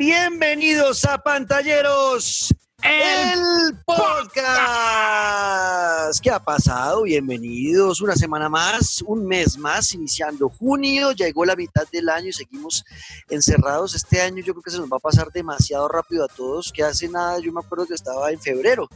[0.00, 4.48] bienvenidos a Pantalleros, el, podcast.
[6.22, 7.02] ¿Qué ha pasado?
[7.02, 12.32] Bienvenidos una semana más, un mes más, iniciando junio, llegó la mitad del año y
[12.32, 12.82] seguimos
[13.28, 13.94] encerrados.
[13.94, 16.82] Este año yo creo que se nos va a pasar demasiado rápido a todos, que
[16.82, 18.88] hace nada, yo me acuerdo que estaba en febrero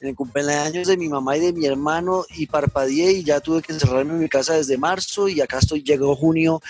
[0.00, 3.62] en el cumpleaños de mi mamá y de mi hermano y parpadeé y ya tuve
[3.62, 6.60] que encerrarme en mi casa desde marzo y acá estoy, llegó junio,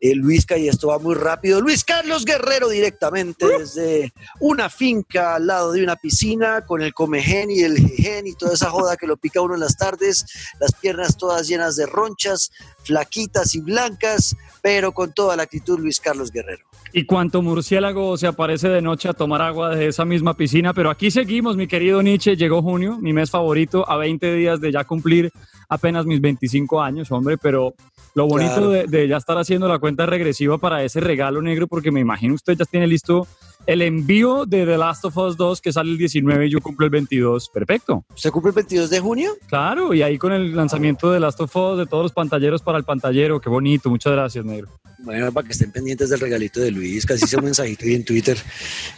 [0.00, 1.60] eh, Luisca y esto va muy rápido.
[1.60, 7.50] Luis Carlos Guerrero directamente desde una finca al lado de una piscina con el comején
[7.50, 10.24] y el jejen y toda esa joda que lo pica uno en las tardes,
[10.60, 12.50] las piernas todas llenas de ronchas,
[12.84, 16.64] flaquitas y blancas, pero con toda la actitud Luis Carlos Guerrero.
[16.96, 20.90] Y cuánto murciélago se aparece de noche a tomar agua de esa misma piscina, pero
[20.90, 24.84] aquí seguimos, mi querido Nietzsche, llegó junio, mi mes favorito, a 20 días de ya
[24.84, 25.32] cumplir
[25.68, 27.74] apenas mis 25 años, hombre, pero
[28.14, 31.90] lo bonito de, de, ya estar haciendo la cuenta regresiva para ese regalo negro, porque
[31.90, 33.26] me imagino usted ya tiene listo
[33.66, 36.84] el envío de The Last of Us 2 que sale el 19 y yo cumplo
[36.86, 37.48] el 22.
[37.48, 38.04] Perfecto.
[38.14, 39.32] ¿Se cumple el 22 de junio?
[39.48, 42.62] Claro, y ahí con el lanzamiento de The Last of Us de todos los pantalleros
[42.62, 43.40] para el pantallero.
[43.40, 43.90] Qué bonito.
[43.90, 44.68] Muchas gracias, negro.
[44.98, 48.04] Bueno, para que estén pendientes del regalito de Luis, casi hice un mensajito ahí en
[48.04, 48.38] Twitter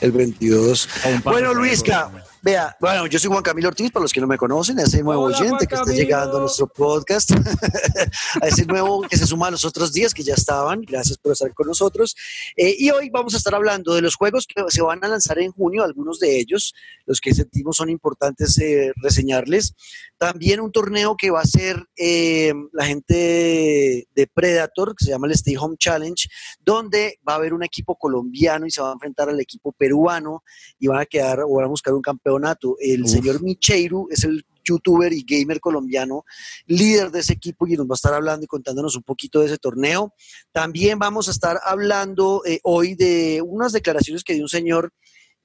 [0.01, 0.89] el 22.
[1.25, 4.79] Bueno, Luisca, vea, bueno, yo soy Juan Camilo Ortiz, para los que no me conocen,
[4.79, 6.03] a ese nuevo Hola, oyente Juan que está Camilo.
[6.03, 7.33] llegando a nuestro podcast,
[8.43, 11.33] a ese nuevo que se suma a los otros días que ya estaban, gracias por
[11.33, 12.15] estar con nosotros.
[12.57, 15.39] Eh, y hoy vamos a estar hablando de los juegos que se van a lanzar
[15.39, 19.75] en junio, algunos de ellos, los que sentimos son importantes eh, reseñarles.
[20.19, 25.27] También un torneo que va a ser eh, la gente de Predator, que se llama
[25.27, 26.29] el Stay Home Challenge,
[26.65, 30.43] donde va a haber un equipo colombiano y se va a enfrentar al equipo peruano
[30.79, 32.03] y van a quedar o van a buscar un
[32.37, 32.77] campeonato.
[32.81, 33.11] El Uf.
[33.11, 36.25] señor Micheiru es el youtuber y gamer colombiano,
[36.67, 39.47] líder de ese equipo y nos va a estar hablando y contándonos un poquito de
[39.47, 40.13] ese torneo.
[40.53, 44.93] También vamos a estar hablando eh, hoy de unas declaraciones que dio un señor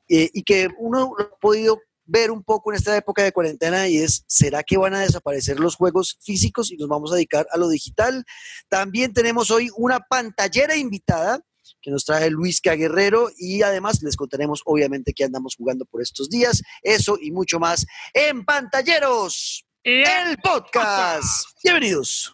[0.09, 3.87] eh, y que uno lo ha podido ver un poco en esta época de cuarentena
[3.87, 7.47] y es, ¿será que van a desaparecer los juegos físicos y nos vamos a dedicar
[7.51, 8.25] a lo digital?
[8.67, 11.41] También tenemos hoy una pantallera invitada
[11.81, 16.29] que nos trae Luis Guerrero y además les contaremos obviamente que andamos jugando por estos
[16.29, 21.47] días, eso y mucho más en Pantalleros, el podcast.
[21.63, 22.31] Bienvenidos.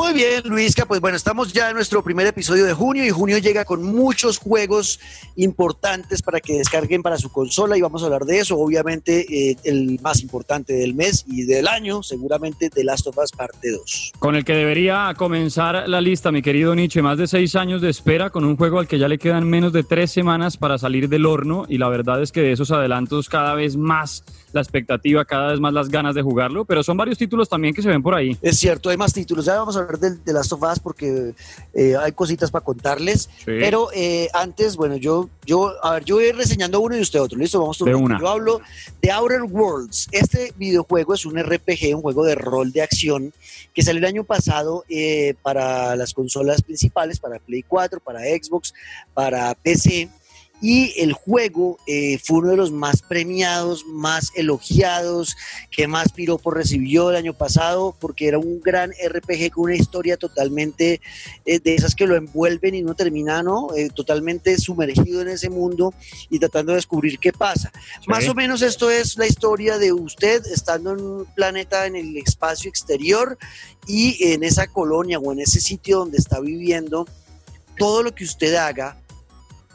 [0.00, 3.36] Muy bien, Luisca, pues bueno, estamos ya en nuestro primer episodio de junio y junio
[3.36, 4.98] llega con muchos juegos
[5.36, 8.56] importantes para que descarguen para su consola y vamos a hablar de eso.
[8.58, 13.30] Obviamente, eh, el más importante del mes y del año, seguramente The Last of Us
[13.32, 14.12] Parte 2.
[14.18, 17.90] Con el que debería comenzar la lista, mi querido Nietzsche, más de seis años de
[17.90, 21.10] espera con un juego al que ya le quedan menos de tres semanas para salir
[21.10, 25.24] del horno y la verdad es que de esos adelantos cada vez más la expectativa,
[25.24, 28.02] cada vez más las ganas de jugarlo, pero son varios títulos también que se ven
[28.02, 28.36] por ahí.
[28.42, 29.44] Es cierto, hay más títulos.
[29.44, 31.34] Ya vamos a hablar del The Last of Us porque
[31.74, 33.28] eh, hay cositas para contarles.
[33.38, 33.44] Sí.
[33.44, 37.00] Pero eh, antes, bueno, yo, yo, a ver, yo voy a ir reseñando uno y
[37.00, 37.38] usted otro.
[37.38, 38.18] Listo, vamos De una.
[38.20, 38.60] Yo hablo
[39.00, 40.08] de Outer Worlds.
[40.12, 43.32] Este videojuego es un RPG, un juego de rol de acción
[43.74, 48.74] que salió el año pasado eh, para las consolas principales, para Play 4, para Xbox,
[49.14, 50.08] para PC.
[50.60, 55.36] Y el juego eh, fue uno de los más premiados, más elogiados,
[55.70, 60.16] que más piropo recibió el año pasado, porque era un gran RPG con una historia
[60.16, 61.00] totalmente
[61.46, 63.68] eh, de esas que lo envuelven y no termina, ¿no?
[63.74, 65.94] Eh, totalmente sumergido en ese mundo
[66.28, 67.72] y tratando de descubrir qué pasa.
[68.06, 72.16] Más o menos esto es la historia de usted estando en un planeta en el
[72.18, 73.38] espacio exterior
[73.86, 77.06] y en esa colonia o en ese sitio donde está viviendo,
[77.78, 78.99] todo lo que usted haga,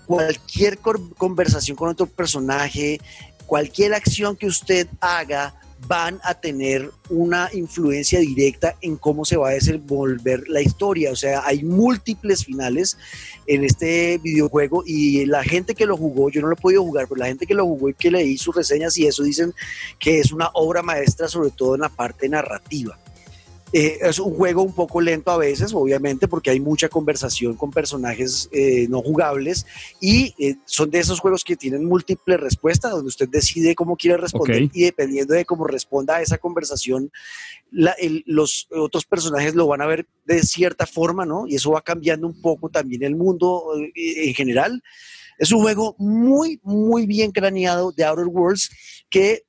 [0.05, 2.99] cualquier conversación con otro personaje,
[3.45, 5.53] cualquier acción que usted haga,
[5.87, 11.11] van a tener una influencia directa en cómo se va a desenvolver la historia.
[11.11, 12.97] O sea, hay múltiples finales
[13.45, 17.07] en este videojuego y la gente que lo jugó, yo no lo he podido jugar,
[17.07, 19.53] pero la gente que lo jugó y que leí sus reseñas y eso dicen
[19.99, 22.97] que es una obra maestra, sobre todo en la parte narrativa.
[23.77, 27.71] Eh, es un juego un poco lento a veces, obviamente, porque hay mucha conversación con
[27.71, 29.65] personajes eh, no jugables
[29.99, 34.15] y eh, son de esos juegos que tienen múltiples respuestas, donde usted decide cómo quiere
[34.15, 34.71] responder Ok.
[34.73, 37.11] y dependiendo de cómo responda a esa conversación,
[37.69, 41.45] la- el- los otros personajes lo van a ver de cierta forma, ¿no?
[41.45, 44.81] Y eso va cambiando un poco también el mundo eh, en general.
[45.37, 48.69] Es un juego muy, muy bien craneado de Outer Worlds
[49.09, 49.43] que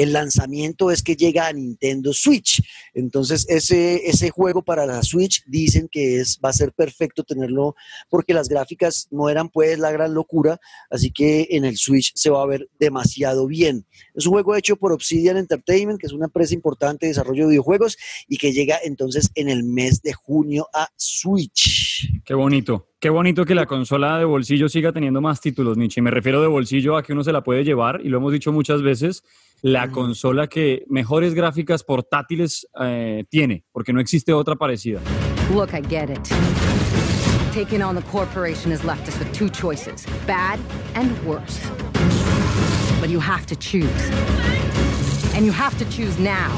[0.00, 2.62] El lanzamiento es que llega a Nintendo Switch.
[2.94, 7.74] Entonces, ese, ese juego para la Switch dicen que es, va a ser perfecto tenerlo
[8.08, 10.58] porque las gráficas no eran pues la gran locura,
[10.88, 13.84] así que en el Switch se va a ver demasiado bien.
[14.14, 17.50] Es un juego hecho por Obsidian Entertainment, que es una empresa importante de desarrollo de
[17.50, 22.08] videojuegos y que llega entonces en el mes de junio a Switch.
[22.24, 22.86] Qué bonito.
[23.00, 26.02] Qué bonito que la consola de bolsillo siga teniendo más títulos, Nietzsche.
[26.02, 28.52] Me refiero de bolsillo a que uno se la puede llevar, y lo hemos dicho
[28.52, 29.24] muchas veces,
[29.62, 35.00] la consola que mejores gráficas portátiles eh, tiene, porque no existe otra parecida.
[35.54, 36.28] Look, I get it.
[37.52, 40.58] Taking on the corporation has left us with two choices, bad
[40.94, 41.60] and worse.
[43.00, 44.10] But you have to choose.
[45.34, 46.50] And you have to choose now.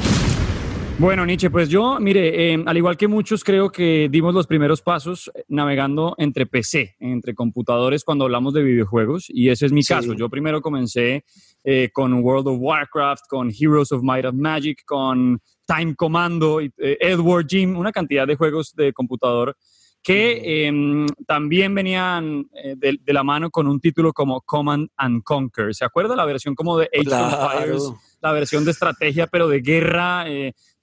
[0.99, 4.83] Bueno, Nietzsche, pues yo, mire, eh, al igual que muchos, creo que dimos los primeros
[4.83, 10.13] pasos navegando entre PC, entre computadores cuando hablamos de videojuegos, y ese es mi caso.
[10.13, 11.25] Yo primero comencé
[11.63, 16.71] eh, con World of Warcraft, con Heroes of Might of Magic, con Time Commando, eh,
[16.77, 19.55] Edward Jim, una cantidad de juegos de computador
[20.01, 22.45] que em, también venían
[22.75, 25.73] de, la mano con un título como Command and Conquer.
[25.73, 27.93] ¿Se acuerda la versión como de Age of Empires?
[28.19, 30.25] La versión de estrategia, pero de guerra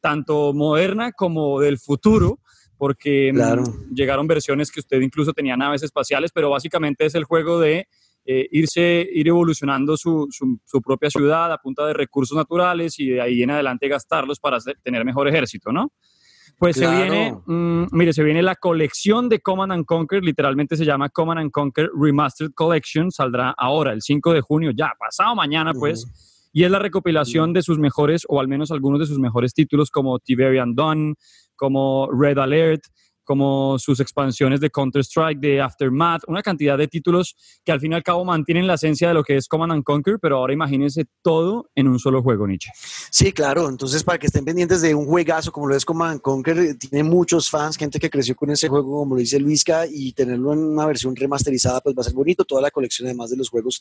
[0.01, 2.39] tanto moderna como del futuro,
[2.77, 7.61] porque mm, llegaron versiones que usted incluso tenía naves espaciales, pero básicamente es el juego
[7.61, 7.87] de
[8.33, 13.21] eh, irse, ir evolucionando su, su, propia ciudad a punta de recursos naturales y de
[13.21, 15.91] ahí en adelante gastarlos para tener mejor ejército, ¿no?
[16.57, 20.85] Pues se viene, mm, mire, se viene la colección de Command and Conquer, literalmente se
[20.85, 25.73] llama Command and Conquer Remastered Collection, saldrá ahora, el 5 de junio, ya, pasado mañana,
[25.75, 26.07] pues
[26.53, 29.91] y es la recopilación de sus mejores, o al menos algunos de sus mejores títulos,
[29.91, 31.17] como Tiberian Dawn,
[31.57, 32.83] como Red Alert,
[33.31, 37.95] como sus expansiones de Counter-Strike, de Aftermath, una cantidad de títulos que al fin y
[37.95, 41.07] al cabo mantienen la esencia de lo que es Command and Conquer, pero ahora imagínense
[41.23, 42.73] todo en un solo juego, Nietzsche.
[43.09, 46.21] Sí, claro, entonces para que estén pendientes de un juegazo como lo es Command and
[46.23, 50.13] Conquer, tiene muchos fans, gente que creció con ese juego, como lo dice Luisca, y
[50.13, 53.37] tenerlo en una versión remasterizada, pues va a ser bonito, toda la colección además de
[53.37, 53.81] los juegos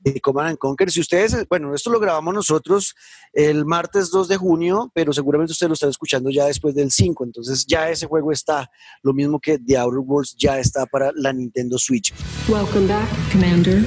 [0.00, 0.90] de Command and Conquer.
[0.90, 2.96] Si ustedes, bueno, esto lo grabamos nosotros
[3.32, 7.22] el martes 2 de junio, pero seguramente ustedes lo están escuchando ya después del 5,
[7.22, 8.68] entonces ya ese juego está
[9.02, 12.12] lo mismo que The Outer Worlds ya está para la Nintendo Switch.
[12.48, 13.82] Welcome back, Commander.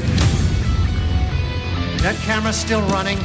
[2.01, 3.19] That camera still running.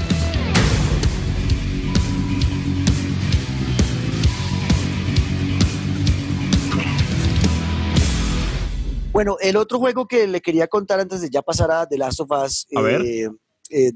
[9.16, 12.20] Bueno, el otro juego que le quería contar antes de ya pasar a The Last
[12.20, 13.30] of Us 2, eh,
[13.70, 13.92] eh,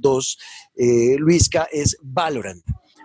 [0.76, 2.64] eh, Luisca, es Valorant.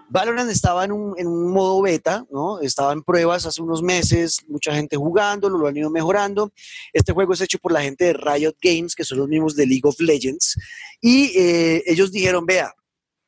[0.10, 2.60] Valorant estaba en un, modo beta, ¿no?
[2.60, 6.52] Estaba en pruebas hace unos meses, mucha gente jugando, lo han ido mejorando.
[6.94, 9.66] Este juego es hecho por la gente de Riot Games, que son los mismos de
[9.66, 10.56] League of Legends,
[11.02, 12.74] y eh, ellos dijeron, vea,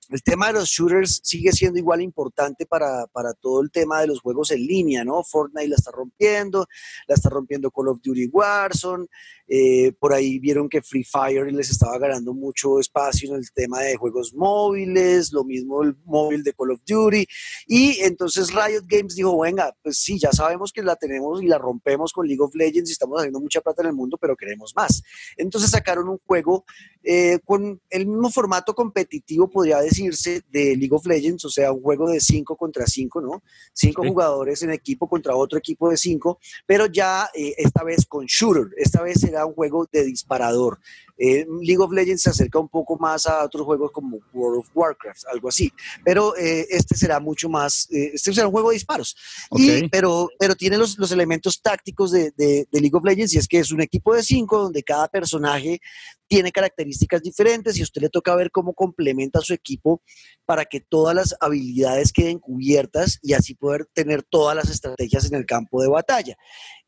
[0.09, 3.07] el tema de los shooters sigue siendo igual importante para,
[3.41, 5.23] todo el tema de los juegos en línea, ¿no?
[5.23, 6.65] Fortnite la está rompiendo,
[7.07, 9.07] la está rompiendo Call of Duty Warzone,
[9.47, 13.81] eh, por ahí vieron que Free Fire les estaba ganando mucho espacio en el tema
[13.81, 17.25] de juegos móviles, lo mismo el móvil de Call of Duty,
[17.67, 21.57] y entonces Riot Games dijo, venga, pues sí, ya sabemos que la tenemos y la
[21.57, 24.73] rompemos con League of Legends y estamos haciendo mucha plata en el mundo, pero queremos
[24.75, 25.03] más.
[25.35, 26.65] Entonces sacaron un juego
[27.03, 31.81] eh, con el mismo formato competitivo, podría decir, de League of Legends, o sea, un
[31.81, 33.43] juego de 5 contra 5, ¿no?
[33.73, 38.25] Cinco jugadores en equipo contra otro equipo de 5, pero ya eh, esta vez con
[38.25, 40.79] shooter, esta vez será un juego de disparador.
[41.17, 44.69] Eh, League of Legends se acerca un poco más a otros juegos como World of
[44.73, 45.71] Warcraft, algo así,
[46.03, 49.15] pero eh, este será mucho más, este será un juego de disparos,
[49.51, 53.37] y, pero, pero tiene los, los elementos tácticos de, de, de, League of Legends y
[53.37, 55.79] es que es un equipo de cinco donde cada personaje
[56.27, 60.01] tiene características diferentes y a usted le toca ver cómo complementa a su equipo
[60.45, 65.35] para que todas las habilidades queden cubiertas y así poder tener todas las estrategias en
[65.35, 66.37] el campo de batalla.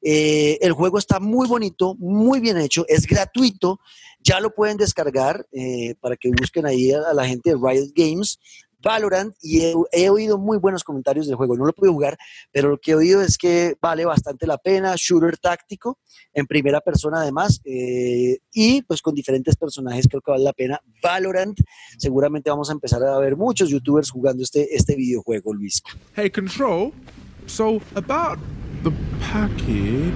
[0.01, 3.79] Eh, el juego está muy bonito, muy bien hecho, es gratuito,
[4.21, 8.39] ya lo pueden descargar eh, para que busquen ahí a, la gente de Riot Games.
[8.81, 11.57] Valorant y he, oído muy buenos comentarios del juego.
[11.57, 12.17] No lo pude jugar,
[12.51, 14.93] pero lo que he oído es que vale bastante la pena.
[14.95, 15.99] Shooter táctico,
[16.33, 20.79] en primera persona además, eh, y pues con diferentes personajes creo que vale la pena.
[21.03, 21.59] Valorant,
[21.97, 25.81] seguramente vamos a empezar a ver muchos youtubers jugando este, este videojuego, Luis.
[26.15, 26.93] Hey, Control.
[27.47, 28.37] So, about
[28.83, 30.13] the package.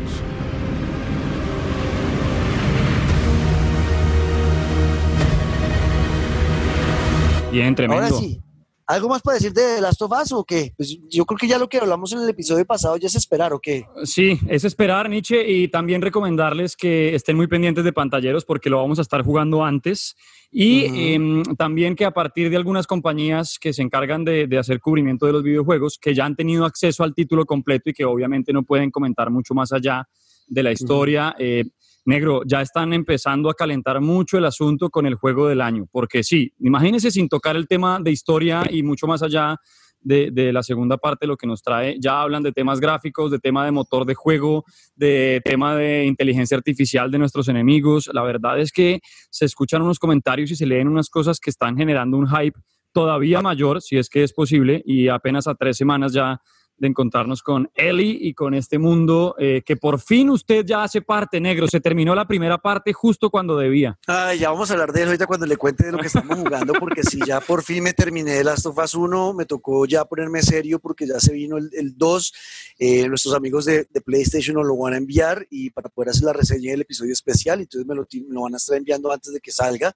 [7.52, 8.06] Bien, tremendo.
[8.06, 8.42] Ahora sí.
[8.86, 10.74] ¿Algo más para decir de The Last of Us o qué?
[10.76, 13.54] Pues yo creo que ya lo que hablamos en el episodio pasado ya es esperar
[13.54, 13.86] o qué.
[14.04, 18.78] Sí, es esperar, Nietzsche, y también recomendarles que estén muy pendientes de pantalleros porque lo
[18.78, 20.16] vamos a estar jugando antes.
[20.52, 25.26] Y em, también que a partir de algunas compañías que se encargan de, hacer cubrimiento
[25.26, 28.64] de los videojuegos, que ya han tenido acceso al título completo y que obviamente no
[28.64, 30.08] pueden comentar mucho más allá
[30.46, 31.64] de la historia, eh,
[32.06, 36.24] Negro, ya están empezando a calentar mucho el asunto con el juego del año, porque
[36.24, 39.58] sí, imagínense sin tocar el tema de historia y mucho más allá
[40.04, 43.66] de, la segunda parte, lo que nos trae, ya hablan de temas gráficos, de tema
[43.66, 48.10] de motor de juego, de tema de inteligencia artificial de nuestros enemigos.
[48.14, 51.78] La verdad es que se escuchan unos comentarios y se leen unas cosas que están
[51.78, 52.60] generando un hype
[52.92, 56.40] todavía mayor, si es que es posible, y apenas a tres semanas ya
[56.78, 61.02] de encontrarnos con Eli y con este mundo eh, que por fin usted ya hace
[61.02, 61.68] parte, negro.
[61.68, 63.98] Se terminó la primera parte justo cuando debía.
[64.08, 66.38] Ay, ya vamos a hablar de eso ahorita cuando le cuente de lo que estamos
[66.38, 69.86] jugando, porque si ya por fin me terminé de Last of Us 1, me tocó
[69.86, 72.34] ya ponerme serio porque ya se vino el, 2.
[72.80, 76.34] Eh, nuestros amigos de, PlayStation nos lo van a enviar y para poder hacer la
[76.34, 79.52] reseña del episodio especial, entonces me lo, lo van a estar enviando antes de que
[79.52, 79.94] salga.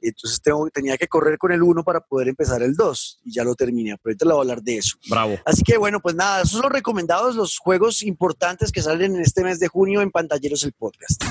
[0.00, 3.44] Entonces tengo, tenía que correr con el 1 para poder empezar el 2 y ya
[3.44, 3.96] lo terminé.
[4.02, 4.98] Pero ahorita le voy a hablar de eso.
[5.08, 5.38] Bravo.
[5.44, 9.22] Así que bueno, pues nada, esos son los recomendados, los juegos importantes que salen en
[9.22, 11.22] este mes de junio en Pantalleros el Podcast.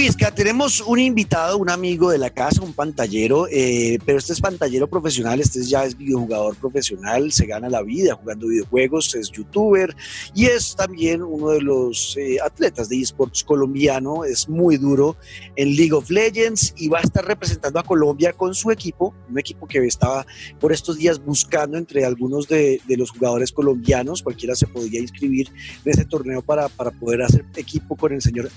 [0.00, 4.40] Luisca, tenemos un invitado, un amigo de la casa, un pantallero, eh, pero este es
[4.40, 9.94] pantallero profesional, este ya es videojugador profesional, se gana la vida jugando videojuegos, es youtuber
[10.34, 15.18] y es también uno de los eh, atletas de esports colombiano, es muy duro
[15.54, 19.38] en League of Legends y va a estar representando a Colombia con su equipo, un
[19.38, 20.24] equipo que estaba
[20.58, 25.50] por estos días buscando entre algunos de, los jugadores colombianos, cualquiera se podía inscribir
[25.84, 28.50] en ese torneo para, para poder hacer equipo con el señor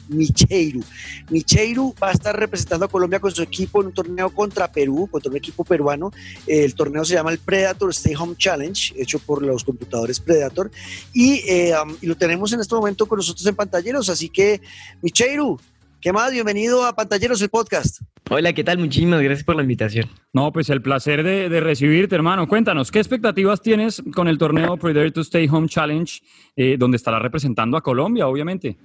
[1.33, 1.83] Micheiro.
[1.83, 5.07] Micheiru va a estar representando a Colombia con su equipo en un torneo contra Perú,
[5.11, 6.11] contra un equipo peruano.
[6.47, 10.71] El torneo se llama el Predator Stay Home Challenge, hecho por los computadores Predator.
[11.13, 14.09] Y, eh, y lo tenemos en este momento con nosotros en Pantalleros.
[14.09, 14.61] Así que,
[15.01, 15.59] Micheiru,
[16.03, 16.33] ¿Qué más?
[16.33, 18.01] Bienvenido a Pantalleros, el podcast.
[18.29, 18.77] Hola, ¿qué tal?
[18.77, 20.09] Muchísimas gracias por la invitación.
[20.33, 22.45] No, pues el placer de, recibirte, hermano.
[22.45, 26.21] Cuéntanos, ¿qué expectativas tienes con el torneo Predator Stay Home Challenge,
[26.57, 28.75] eh, donde estará representando a Colombia, obviamente?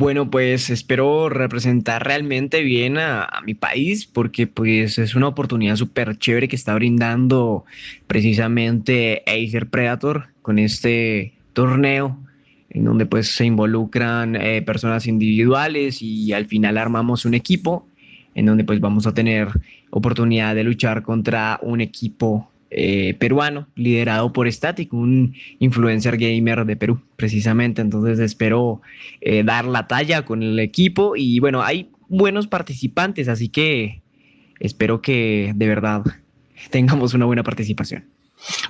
[0.00, 6.16] Bueno, pues espero representar realmente bien a, mi país porque pues es una oportunidad súper
[6.16, 7.66] chévere que está brindando
[8.06, 12.18] precisamente Acer Predator con este torneo
[12.70, 17.86] en donde pues se involucran eh, personas individuales y al final armamos un equipo
[18.34, 19.48] en donde pues vamos a tener
[19.90, 26.76] oportunidad de luchar contra un equipo eh, peruano, liderado por Static, un influencer gamer de
[26.76, 27.82] Perú, precisamente.
[27.82, 28.80] Entonces espero
[29.20, 34.02] eh, dar la talla con el equipo y bueno, hay buenos participantes, así que
[34.60, 36.02] espero que de verdad
[36.70, 38.04] tengamos una buena participación.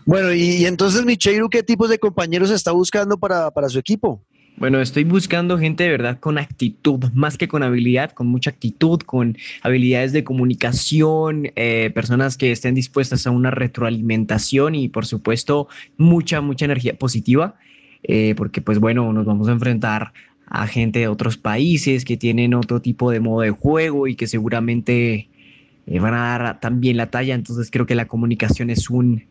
[0.04, 4.24] Bueno, y, entonces, Micheiru, ¿qué tipos de compañeros está buscando para, para su equipo?
[4.60, 8.98] Bueno, estoy buscando gente de verdad con actitud, más que con habilidad, con mucha actitud,
[9.00, 15.68] con habilidades de comunicación, eh, personas que estén dispuestas a una retroalimentación y por supuesto
[15.96, 17.54] mucha, mucha energía positiva,
[18.02, 20.12] eh, porque pues bueno, nos vamos a enfrentar
[20.44, 24.26] a gente de otros países que tienen otro tipo de modo de juego y que
[24.26, 25.30] seguramente
[25.86, 29.24] eh, van a dar también la talla, entonces creo que la comunicación es un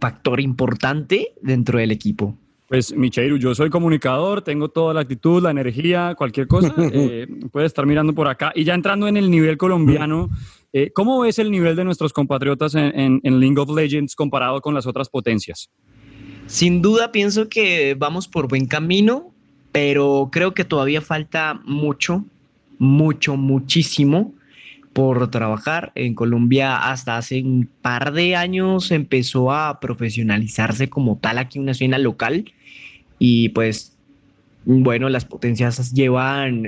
[0.00, 2.36] factor importante dentro del equipo.
[2.74, 6.74] Pues, Micheiru, yo soy comunicador, tengo toda la actitud, la energía, cualquier cosa.
[6.92, 8.50] Eh, puede estar mirando por acá.
[8.52, 10.28] Y ya entrando en el nivel colombiano,
[10.72, 14.74] eh, ¿cómo ves el nivel de nuestros compatriotas en, en, League of Legends comparado con
[14.74, 15.70] las otras potencias?
[16.46, 19.32] Sin duda pienso que vamos por buen camino,
[19.70, 22.24] pero creo que todavía falta mucho,
[22.78, 24.34] mucho, muchísimo
[24.92, 25.92] por trabajar.
[25.94, 31.70] En Colombia hasta hace un par de años empezó a profesionalizarse como tal aquí una
[31.70, 32.46] escena local
[33.26, 33.96] y pues
[34.66, 36.66] bueno, las potencias llevan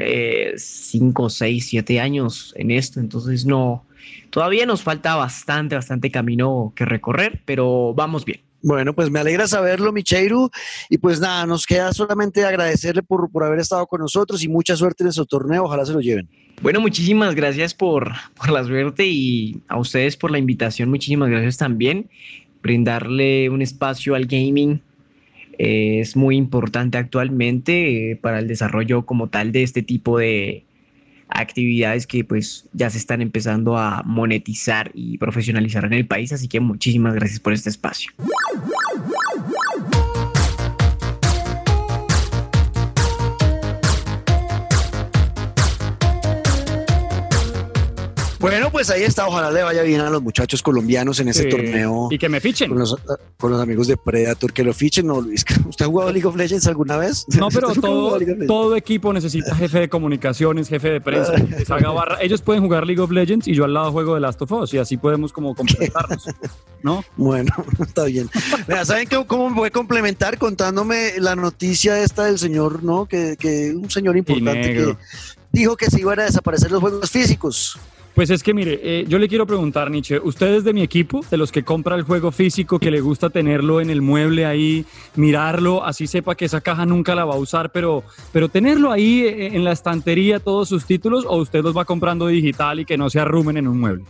[0.56, 3.84] 5, 6, 7 años en esto, entonces no,
[4.30, 8.40] todavía nos falta bastante, bastante camino que recorrer, pero vamos bien.
[8.62, 10.50] Bueno, pues me alegra saberlo, Micheiru.
[10.88, 14.76] Y pues nada, nos queda solamente agradecerle por, por haber estado con nosotros y mucha
[14.76, 15.64] suerte en su torneo.
[15.64, 16.26] Ojalá se lo lleven.
[16.62, 20.88] Bueno, muchísimas gracias por, por la suerte y a ustedes por la invitación.
[20.88, 22.08] Muchísimas gracias también.
[22.62, 24.80] Brindarle un espacio al gaming
[25.58, 30.64] eh, es muy importante actualmente eh, para el desarrollo como tal de este tipo de
[31.28, 36.32] actividades que pues ya se están empezando a monetizar y profesionalizar en el país.
[36.32, 38.12] Así que muchísimas gracias por este espacio.
[48.46, 49.26] Bueno, pues ahí está.
[49.26, 52.06] Ojalá le vaya bien a los muchachos colombianos en ese torneo.
[52.12, 52.68] Y que me fichen.
[52.68, 52.96] Con los,
[53.38, 55.08] con los, amigos de Predator, que lo fichen.
[55.08, 57.26] No, Luis, ¿usted ha jugado League of Legends alguna vez?
[57.36, 61.34] No, pero todo, todo equipo necesita jefe de comunicaciones, jefe de prensa.
[62.20, 64.74] Ellos pueden jugar League of Legends y yo al lado juego de Last of Us
[64.74, 66.26] y así podemos como complementarnos.
[66.84, 67.04] ¿No?
[67.16, 68.30] Bueno, está bien.
[68.68, 73.06] Mira, ¿saben cómo me voy a complementar contándome la noticia esta del señor, ¿no?
[73.06, 74.96] Que, que un señor importante que
[75.50, 77.76] dijo que se iban a desaparecer los juegos físicos.
[78.16, 81.20] Pues es que mire, eh, yo le quiero preguntar, Nietzsche, ¿usted es de mi equipo,
[81.30, 84.86] de los que compra el juego físico, que le gusta tenerlo en el mueble ahí,
[85.16, 89.20] mirarlo, así sepa que esa caja nunca la va a usar, pero, pero tenerlo ahí
[89.20, 92.96] eh, en la estantería todos sus títulos, o usted los va comprando digital y que
[92.96, 94.04] no se arrumen en un mueble?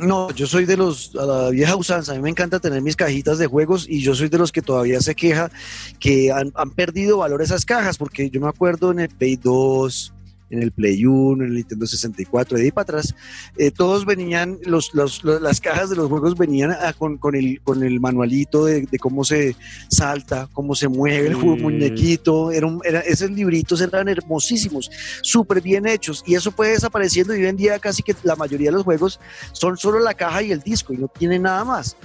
[0.00, 2.96] No, yo soy de los, a la vieja usanza, a mí me encanta tener mis
[2.96, 5.52] cajitas de juegos y yo soy de los que todavía se queja
[6.00, 10.14] que han, han perdido valor esas cajas, porque yo me acuerdo en el Play 2,
[10.50, 13.14] en el Play 1, en el Nintendo 64, de ahí para atrás,
[13.56, 18.00] eh, todos venían, los, las cajas de los juegos venían con, con, el, con el
[18.00, 19.56] manualito de, cómo se
[19.88, 24.90] salta, cómo se mueve el juego, muñequito, era, era esos libritos eran hermosísimos,
[25.22, 28.70] súper bien hechos, y eso fue desapareciendo y hoy en día casi que la mayoría
[28.70, 29.20] de los juegos
[29.52, 31.96] son solo la caja y el disco y no tienen nada más.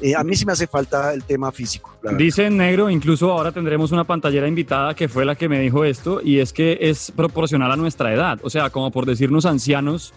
[0.00, 1.94] Eh, a mí sí me hace falta el tema físico.
[2.18, 5.84] Dice en negro, incluso ahora tendremos una pantallera invitada que fue la que me dijo
[5.84, 8.38] esto, y es que es proporcional a nuestra edad.
[8.42, 10.12] O sea, como por decirnos ancianos,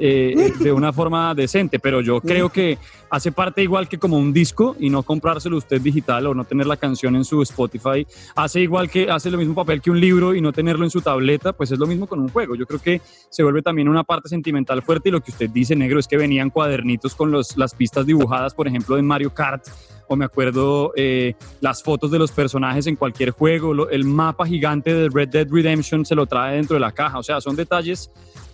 [0.00, 2.78] eh, de una forma decente, pero yo creo que
[3.10, 6.66] hace parte igual que como un disco y no comprárselo usted digital o no tener
[6.66, 10.34] la canción en su Spotify, hace igual que hace lo mismo papel que un libro
[10.34, 12.54] y no tenerlo en su tableta, pues es lo mismo con un juego.
[12.54, 13.00] Yo creo que
[13.30, 16.16] se vuelve también una parte sentimental fuerte y lo que usted dice, negro, es que
[16.16, 19.66] venían cuadernitos con los, las pistas dibujadas, por ejemplo, de Mario Kart
[20.08, 24.94] o me acuerdo eh, las fotos de los personajes en cualquier juego, el mapa gigante
[24.94, 28.10] de Red Dead Redemption se lo trae dentro de la caja, o sea, son detalles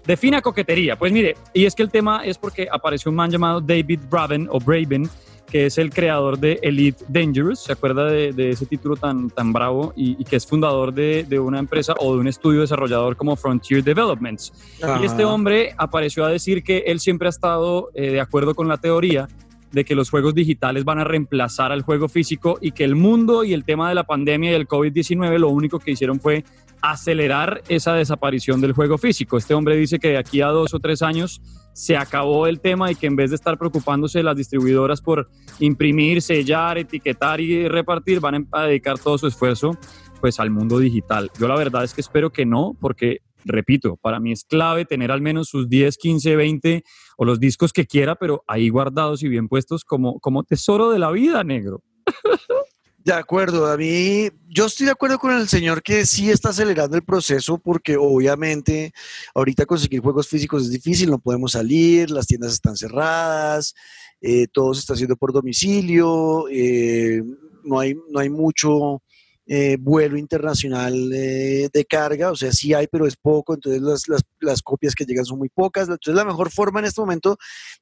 [0.06, 0.96] de fina coquetería.
[0.96, 4.48] Pues mire, y es que el tema es porque apareció un man llamado David Braven
[4.50, 5.08] o Braven,
[5.50, 9.92] que es el creador de Elite Dangerous, ¿se acuerda de, ese título tan, tan bravo?
[9.94, 14.52] Y, que es fundador de, una empresa o de un estudio desarrollador como Frontier Developments.
[15.00, 18.68] Y este hombre apareció a decir que él siempre ha estado eh, de acuerdo con
[18.68, 19.28] la teoría
[19.70, 23.44] de que los juegos digitales van a reemplazar al juego físico y que el mundo
[23.44, 26.44] y el tema de la pandemia y el COVID-19 lo único que hicieron fue
[26.82, 29.36] acelerar esa desaparición del juego físico.
[29.36, 31.40] Este hombre dice que de aquí a dos o tres años
[31.72, 36.22] se acabó el tema y que en vez de estar preocupándose las distribuidoras por imprimir,
[36.22, 39.76] sellar, etiquetar y repartir, van a dedicar todo su esfuerzo
[40.20, 41.30] pues al mundo digital.
[41.38, 45.10] Yo la verdad es que espero que no, porque repito, para mí es clave tener
[45.10, 46.84] al menos sus 10, 15, 20
[47.18, 50.98] o los discos que quiera, pero ahí guardados y bien puestos como, como tesoro de
[50.98, 51.82] la vida, negro.
[53.04, 57.04] De acuerdo, mí, yo estoy de acuerdo con el señor que sí está acelerando el
[57.04, 58.94] proceso porque obviamente
[59.34, 63.74] ahorita conseguir juegos físicos es difícil, no podemos salir, las tiendas están cerradas,
[64.22, 67.22] eh, todo se está haciendo por domicilio, eh,
[67.62, 69.02] no, hay, no hay mucho
[69.46, 74.22] eh, vuelo internacional eh, de carga, o sea, sí hay, pero es poco, entonces las,
[74.40, 75.88] las, copias que llegan son muy pocas.
[75.88, 77.36] Entonces la mejor forma en este momento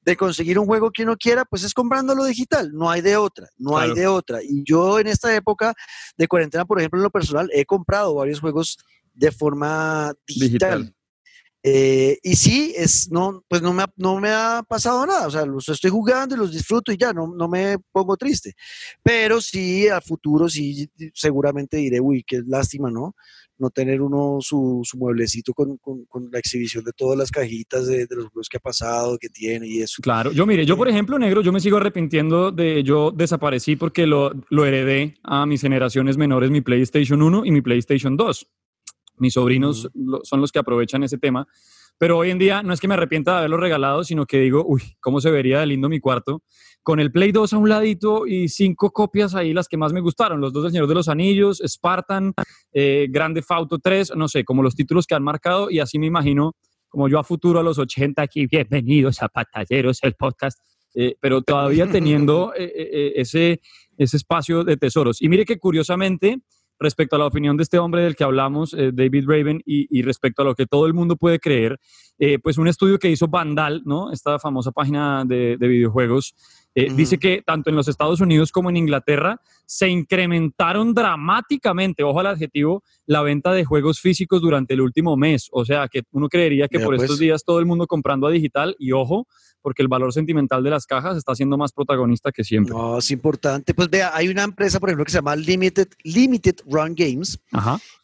[0.04, 3.48] de conseguir un juego que uno quiera, pues es comprándolo digital, no hay de otra,
[3.58, 4.42] no hay de otra.
[4.42, 5.74] Y yo en esta época
[6.16, 8.78] de cuarentena, por ejemplo, en lo personal, he comprado varios juegos
[9.14, 10.92] de forma digital.
[11.64, 15.30] Eh, y sí, es, no, pues no me, ha, no me ha pasado nada, o
[15.30, 18.54] sea, los estoy jugando y los disfruto y ya, no, no me pongo triste.
[19.02, 23.14] Pero sí, a futuro sí, seguramente diré, uy, qué lástima, ¿no?
[23.58, 28.06] No tener uno su, su mueblecito con, con, la exhibición de todas las cajitas de,
[28.06, 30.02] de, los juegos que ha pasado, que tiene y eso.
[30.02, 34.06] Claro, yo mire, yo por ejemplo, negro, yo me sigo arrepintiendo de, yo desaparecí porque
[34.06, 38.48] lo, lo heredé a mis generaciones menores, mi PlayStation 1 y mi PlayStation 2.
[39.22, 39.88] Mis sobrinos
[40.24, 41.46] son los que aprovechan ese tema.
[41.96, 44.64] Pero hoy en día no es que me arrepienta de haberlo regalado, sino que digo,
[44.66, 46.42] uy, ¿cómo se vería de lindo mi cuarto?
[46.82, 50.00] Con el Play 2 a un ladito y cinco copias ahí, las que más me
[50.00, 50.40] gustaron.
[50.40, 52.34] Los dos del Señor de los Anillos, Spartan,
[52.72, 55.70] eh, Grande Fauto 3, no sé, como los títulos que han marcado.
[55.70, 56.56] Y así me imagino,
[56.88, 60.58] como yo a futuro a los 80 aquí, bienvenidos a Patalleros, el podcast.
[60.96, 63.60] Eh, pero todavía teniendo eh, ese,
[63.96, 65.22] ese espacio de tesoros.
[65.22, 66.40] Y mire que curiosamente
[66.82, 70.42] respecto a la opinión de este hombre del que hablamos, eh, David Raven, y, respecto
[70.42, 71.78] a lo que todo el mundo puede creer,
[72.18, 74.12] eh, pues un estudio que hizo Vandal, ¿no?
[74.12, 76.34] esta famosa página de, videojuegos,
[76.74, 82.20] Eh, dice que tanto en los Estados Unidos como en Inglaterra se incrementaron dramáticamente, ojo
[82.20, 85.48] al adjetivo, la venta de juegos físicos durante el último mes.
[85.52, 87.18] O sea, que uno creería que por estos pues.
[87.18, 89.26] días todo el mundo comprando a digital y ojo,
[89.62, 92.74] porque el valor sentimental de las cajas está siendo más protagonista que siempre.
[92.74, 93.72] No, es importante.
[93.72, 97.38] Pues vea, hay una empresa, por ejemplo, que se llama Limited, Limited Run Games,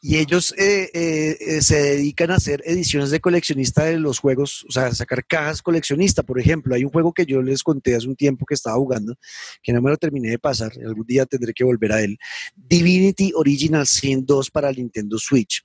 [0.01, 4.65] y ellos eh, eh, eh, se dedican a hacer ediciones de coleccionista de los juegos,
[4.69, 6.75] o sea, sacar cajas coleccionista, por ejemplo.
[6.75, 9.15] Hay un juego que yo les conté hace un tiempo que estaba jugando,
[9.63, 12.19] que no me lo terminé de pasar, algún día tendré que volver a él.
[12.55, 15.65] Divinity Original Sin 2 para Nintendo Switch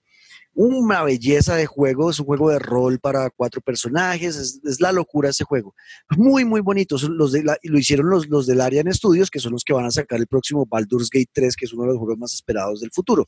[0.56, 5.30] una belleza de juego, es un juego de rol para cuatro personajes, es, la locura
[5.30, 5.74] ese juego.
[6.16, 6.96] Muy, muy bonito.
[7.10, 10.20] Los lo hicieron los, los del Arian Studios, que son los que van a sacar
[10.20, 13.28] el próximo Baldur's Gate 3, que es uno de los juegos más esperados del futuro.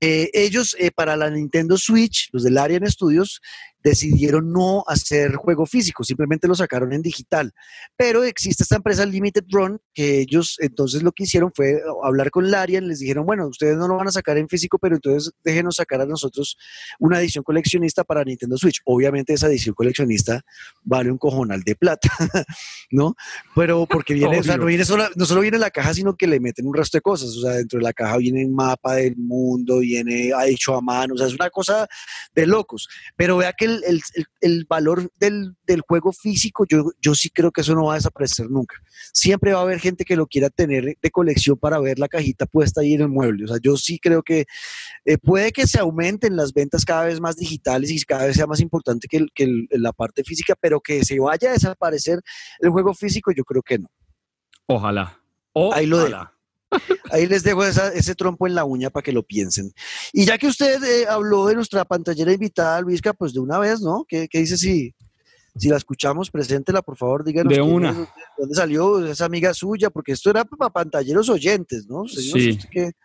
[0.00, 3.40] Eh, ellos, eh, para la Nintendo Switch, los del Arian Studios,
[3.82, 7.52] decidieron no hacer juego físico, simplemente lo sacaron en digital.
[7.96, 12.50] Pero existe esta empresa Limited Run que ellos entonces lo que hicieron fue hablar con
[12.50, 15.76] Larian, les dijeron, bueno, ustedes no lo van a sacar en físico, pero entonces déjenos
[15.76, 16.56] sacar a nosotros
[16.98, 18.80] una edición coleccionista para Nintendo Switch.
[18.84, 20.42] Obviamente esa edición coleccionista
[20.82, 22.08] vale un cojonal de plata,
[22.90, 23.14] ¿no?
[23.54, 26.26] Pero porque viene, o sea, no, viene solo, no solo viene la caja, sino que
[26.26, 27.30] le meten un resto de cosas.
[27.36, 31.14] O sea, dentro de la caja viene un mapa del mundo, viene hecho a mano,
[31.14, 31.86] o sea, es una cosa
[32.34, 32.88] de locos.
[33.16, 33.71] Pero vea que
[34.40, 35.54] el, valor del,
[35.86, 38.76] juego físico, yo, yo sí creo que eso no va a desaparecer nunca.
[39.12, 42.46] Siempre va a haber gente que lo quiera tener de colección para ver la cajita
[42.46, 43.44] puesta ahí en el mueble.
[43.44, 44.46] O sea, yo sí creo que
[45.04, 48.46] eh, puede que se aumenten las ventas cada vez más digitales y cada vez sea
[48.46, 49.26] más importante que,
[49.70, 52.20] la parte física, pero que se vaya a desaparecer
[52.60, 53.88] el juego físico, yo creo que no.
[54.66, 55.18] Ojalá.
[55.72, 56.30] Ahí lo dejo.
[57.10, 59.72] Ahí les dejo ese trompo en la uña para que lo piensen.
[60.12, 63.80] Y ya que usted eh, habló de nuestra pantallera invitada, Luisca, pues de una vez,
[63.80, 64.04] ¿no?
[64.08, 64.94] ¿Qué, dice si,
[65.56, 66.30] si la escuchamos?
[66.30, 67.52] Preséntela, por favor, díganos.
[67.52, 68.08] De una.
[68.38, 69.90] ¿Dónde salió esa amiga suya?
[69.90, 72.06] Porque esto era para pantalleros oyentes, ¿no?
[72.08, 72.58] sí,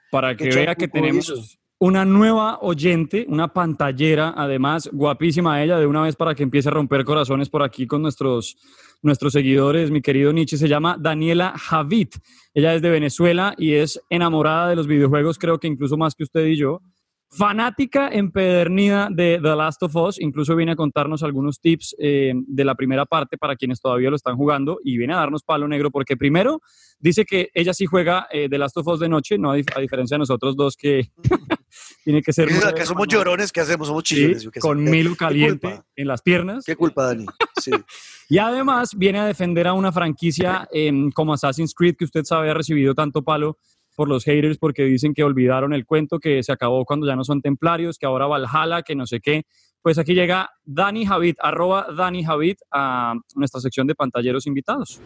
[0.09, 6.01] para que vea que tenemos una nueva oyente, una pantallera, además, guapísima ella, de una
[6.01, 8.57] vez para que empiece a romper corazones por aquí con nuestros,
[9.01, 9.91] nuestros seguidores.
[9.91, 12.15] Mi querido Nietzsche se llama Daniela Javit.
[12.53, 16.23] Ella es de Venezuela y es enamorada de los videojuegos, creo que incluso más que
[16.23, 16.81] usted y yo
[17.29, 22.65] fanática empedernida de The Last of Us, incluso viene a contarnos algunos tips eh, de
[22.65, 25.91] la primera parte para quienes todavía lo están jugando y viene a darnos palo negro
[25.91, 26.61] porque primero
[26.99, 30.15] dice que ella sí juega eh, The Last of Us de noche, no a, diferencia
[30.15, 31.11] de nosotros dos que
[32.03, 32.49] tiene que ser...
[32.73, 33.87] que somos llorones, ¿qué hacemos?
[33.87, 34.47] Somos chillones.
[34.59, 36.63] con Milo caliente en las piernas.
[36.65, 37.25] ¿Qué culpa, Dani?
[37.61, 37.71] Sí.
[38.29, 42.49] y además viene a defender a una franquicia em, como Assassin's Creed que usted sabe
[42.49, 43.57] ha recibido tanto palo
[43.97, 47.23] por los haters porque dicen que olvidaron el cuento, que se acabó cuando ya no
[47.23, 49.41] son templarios, que ahora Valhalla, que no sé qué.
[49.81, 55.01] Pues aquí llega Dani Javid, arroba Dani Javid a nuestra sección de pantalleros invitados.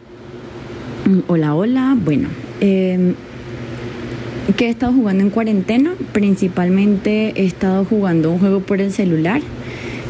[1.06, 1.96] Mm, hola, hola.
[1.98, 2.28] Bueno,
[2.60, 3.14] eh,
[4.58, 5.94] ¿qué he estado jugando en cuarentena?
[6.12, 9.40] Principalmente he estado jugando un juego por el celular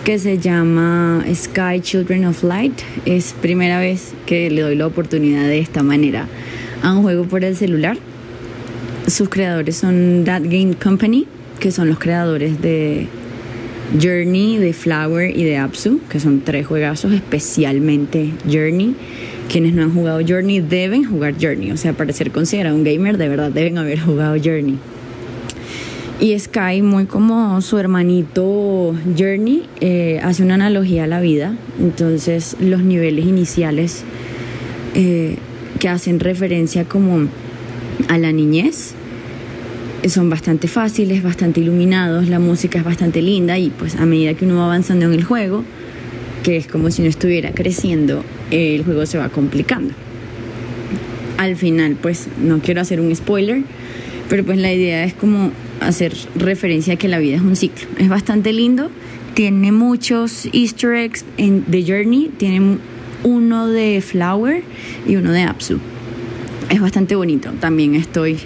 [0.04, 2.80] que se llama Sky Children of Light.
[3.04, 6.26] Es primera vez que le doy la oportunidad de esta manera
[6.82, 7.96] a un juego por el celular.
[9.06, 11.26] Sus creadores son That Game Company,
[11.58, 13.08] que son los creadores de
[14.00, 18.94] Journey, de Flower y de Apsu, que son tres juegazos, especialmente Journey.
[19.50, 23.18] Quienes no han jugado Journey deben jugar Journey, o sea, para ser considerado un gamer,
[23.18, 24.78] de verdad deben haber jugado Journey.
[26.20, 31.56] Y Sky, muy como su hermanito Journey, eh, hace una analogía a la vida.
[31.80, 34.04] Entonces, los niveles iniciales
[34.94, 35.38] eh,
[35.80, 37.26] que hacen referencia como
[38.08, 38.94] a la niñez.
[40.08, 44.44] Son bastante fáciles, bastante iluminados, la música es bastante linda y pues a medida que
[44.44, 45.64] uno va avanzando en el juego,
[46.42, 49.94] que es como si uno estuviera creciendo, el juego se va complicando.
[51.38, 53.62] Al final, pues no quiero hacer un spoiler,
[54.28, 57.86] pero pues la idea es como hacer referencia a que la vida es un ciclo.
[57.98, 58.90] Es bastante lindo,
[59.34, 62.78] tiene muchos easter eggs en The Journey, tiene
[63.22, 64.64] uno de Flower
[65.06, 65.78] y uno de Apsu
[66.72, 67.50] es bastante bonito.
[67.60, 68.38] También estoy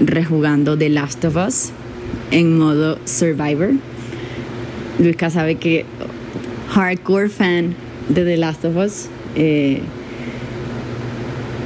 [0.00, 1.70] rejugando The Last of Us
[2.32, 3.70] en modo Survivor.
[4.98, 5.84] Luisca sabe que
[6.70, 7.76] hardcore fan
[8.08, 9.08] de The Last of Us.
[9.36, 9.82] Eh,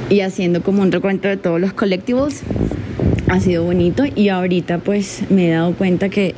[0.07, 2.43] y haciendo como un recuento de todos los collectibles.
[3.27, 6.35] Ha sido bonito y ahorita pues me he dado cuenta que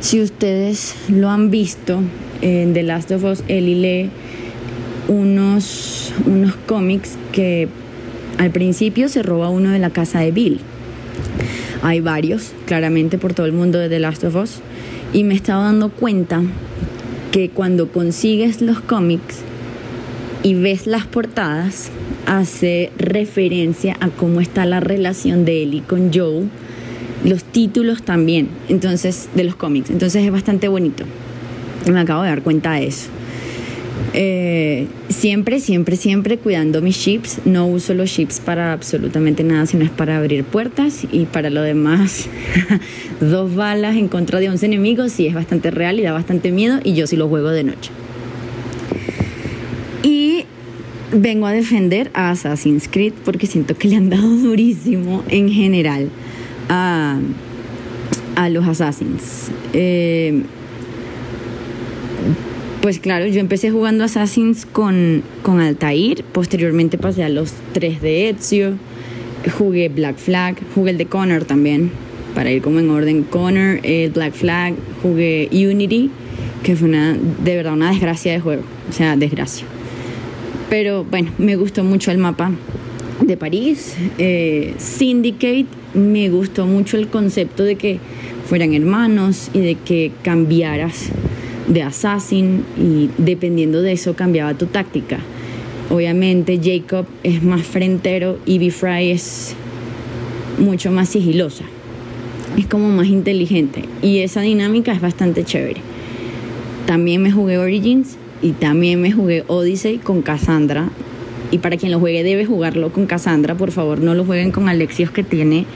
[0.00, 2.00] si ustedes lo han visto
[2.42, 4.10] en The Last of Us, Ellie lee
[5.08, 7.68] unos, unos cómics que
[8.38, 10.60] al principio se roba uno de la casa de Bill.
[11.82, 14.60] Hay varios, claramente por todo el mundo de The Last of Us.
[15.12, 16.42] Y me estaba dando cuenta
[17.32, 19.36] que cuando consigues los cómics
[20.42, 21.90] y ves las portadas,
[22.26, 26.44] hace referencia a cómo está la relación de Ellie con Joe,
[27.24, 29.90] los títulos también, entonces, de los cómics.
[29.90, 31.04] Entonces es bastante bonito.
[31.90, 33.08] Me acabo de dar cuenta de eso.
[34.18, 37.40] Eh, siempre, siempre, siempre cuidando mis chips.
[37.44, 41.62] No uso los chips para absolutamente nada, sino es para abrir puertas y para lo
[41.62, 42.28] demás,
[43.20, 46.80] dos balas en contra de 11 enemigos, sí es bastante real y da bastante miedo
[46.82, 47.90] y yo sí lo juego de noche.
[50.02, 50.44] Y
[51.12, 56.08] vengo a defender a Assassin's Creed porque siento que le han dado durísimo en general
[56.68, 57.18] a,
[58.34, 59.50] a los Assassins.
[59.72, 60.42] Eh,
[62.86, 68.28] pues claro, yo empecé jugando Assassins con, con Altair, posteriormente pasé a los 3 de
[68.28, 68.74] Ezio,
[69.58, 71.90] jugué Black Flag, jugué el de Connor también,
[72.32, 76.12] para ir como en orden Connor, el Black Flag, jugué Unity,
[76.62, 79.66] que fue una, de verdad una desgracia de juego, o sea, desgracia.
[80.70, 82.52] Pero bueno, me gustó mucho el mapa
[83.20, 87.98] de París, eh, Syndicate, me gustó mucho el concepto de que
[88.48, 91.10] fueran hermanos y de que cambiaras
[91.68, 95.18] de assassin y dependiendo de eso cambiaba tu táctica.
[95.90, 99.54] Obviamente Jacob es más frentero y B-Fry es
[100.58, 101.64] mucho más sigilosa.
[102.56, 105.80] Es como más inteligente y esa dinámica es bastante chévere.
[106.86, 110.88] También me jugué Origins y también me jugué Odyssey con Cassandra.
[111.50, 114.68] Y para quien lo juegue debe jugarlo con Cassandra, por favor no lo jueguen con
[114.68, 115.66] Alexios que tiene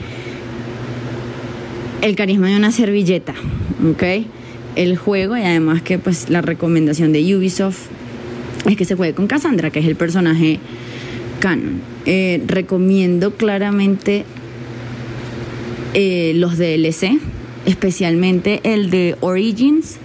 [2.01, 3.33] el carisma de una servilleta.
[4.75, 7.87] El juego y además que pues la recomendación de Ubisoft
[8.69, 10.59] es que se juegue con Cassandra, que es el personaje
[11.39, 11.81] canon.
[12.05, 14.23] Eh, recomiendo claramente
[15.93, 17.19] eh, los DLC,
[17.65, 19.97] especialmente el de Origins,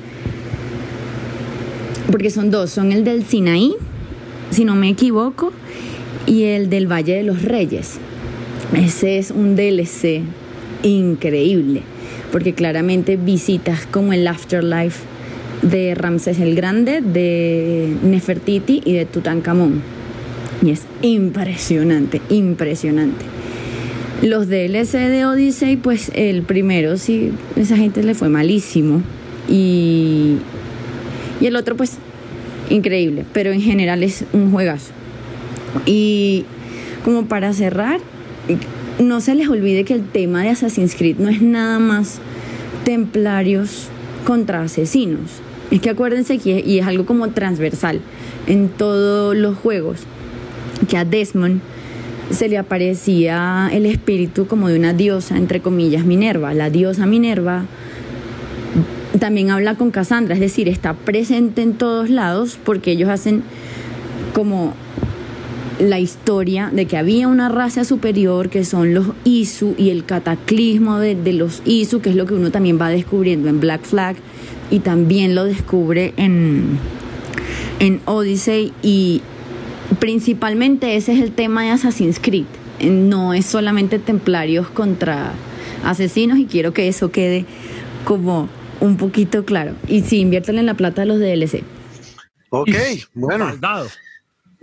[2.11, 3.75] porque son dos, son el del Sinaí,
[4.51, 5.53] si no me equivoco,
[6.27, 7.99] y el del Valle de los Reyes.
[8.75, 10.23] Ese es un DLC
[10.83, 11.83] increíble
[12.37, 14.99] porque claramente visitas como el afterlife
[15.63, 19.81] de Ramsés el Grande, de Nefertiti y de Tutankamón.
[20.63, 23.25] Y es impresionante, impresionante.
[24.23, 29.01] Los DLC de Odyssey, pues el primero sí, esa gente le fue malísimo.
[29.49, 30.37] Y,
[31.41, 31.97] y el otro, pues,
[32.69, 33.25] increíble.
[33.33, 34.93] Pero en general es un juegazo.
[35.87, 36.45] Y
[37.03, 37.99] como para cerrar,
[38.99, 42.19] no se les olvide que el tema de Assassin's Creed no es nada más
[42.85, 43.89] templarios
[44.25, 45.43] contra asesinos.
[45.71, 48.01] Es que acuérdense que, y es algo como transversal
[48.47, 50.01] en todos los juegos,
[50.89, 51.61] que a Desmond
[52.31, 56.55] se le aparecía el espíritu como de una diosa, entre comillas, Minerva.
[56.55, 57.65] La diosa Minerva
[59.19, 63.43] también habla con Cassandra, es decir, está presente en todos lados porque ellos hacen
[64.35, 64.75] como
[65.79, 70.99] la historia de que había una raza superior que son los Isu y el cataclismo
[70.99, 74.17] de, los Isu, que es lo que uno también va descubriendo en Black Flag
[74.71, 76.79] y también lo descubre en,
[77.79, 79.21] en Odyssey y
[79.99, 82.47] principalmente ese es el tema de Assassin's Creed.
[82.81, 85.33] No es solamente templarios contra
[85.85, 87.45] asesinos y quiero que eso quede
[88.05, 88.49] como
[88.81, 89.75] un poquito claro.
[89.89, 91.63] Y sí, inviértanle en la plata de los DLC.
[92.51, 92.75] Ok,
[93.15, 93.53] bueno.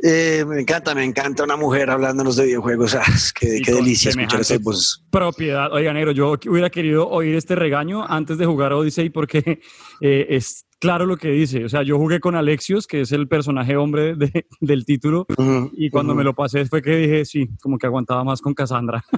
[0.05, 2.93] Eh, me encanta, me encanta una mujer hablándonos de videojuegos.
[2.93, 3.05] Ah,
[3.39, 5.01] qué, delicia escuchar esa voz.
[5.09, 5.71] Propiedad.
[5.71, 9.61] Oiga, negro, yo hubiera querido oír este regaño antes de jugar Odyssey porque
[10.01, 11.63] eh, es claro lo que dice.
[11.63, 14.15] O sea, yo jugué con Alexios, que es el personaje hombre
[14.59, 15.25] del título,
[15.71, 19.03] y cuando me lo pasé fue que dije, sí, como que aguantaba más con Cassandra.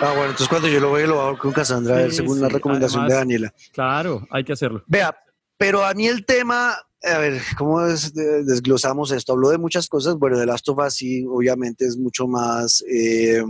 [0.00, 3.14] Ah, bueno, entonces cuando yo lo veo, lo hago con Cassandra, según la recomendación de
[3.14, 3.54] Daniela.
[3.72, 4.82] Claro, hay que hacerlo.
[4.88, 5.16] Vea,
[5.56, 9.32] pero a mí el tema a ver, ¿cómo desglosamos esto?
[9.32, 10.16] Habló de muchas cosas.
[10.16, 13.42] Bueno, de Last of Us sí, obviamente es mucho más eh,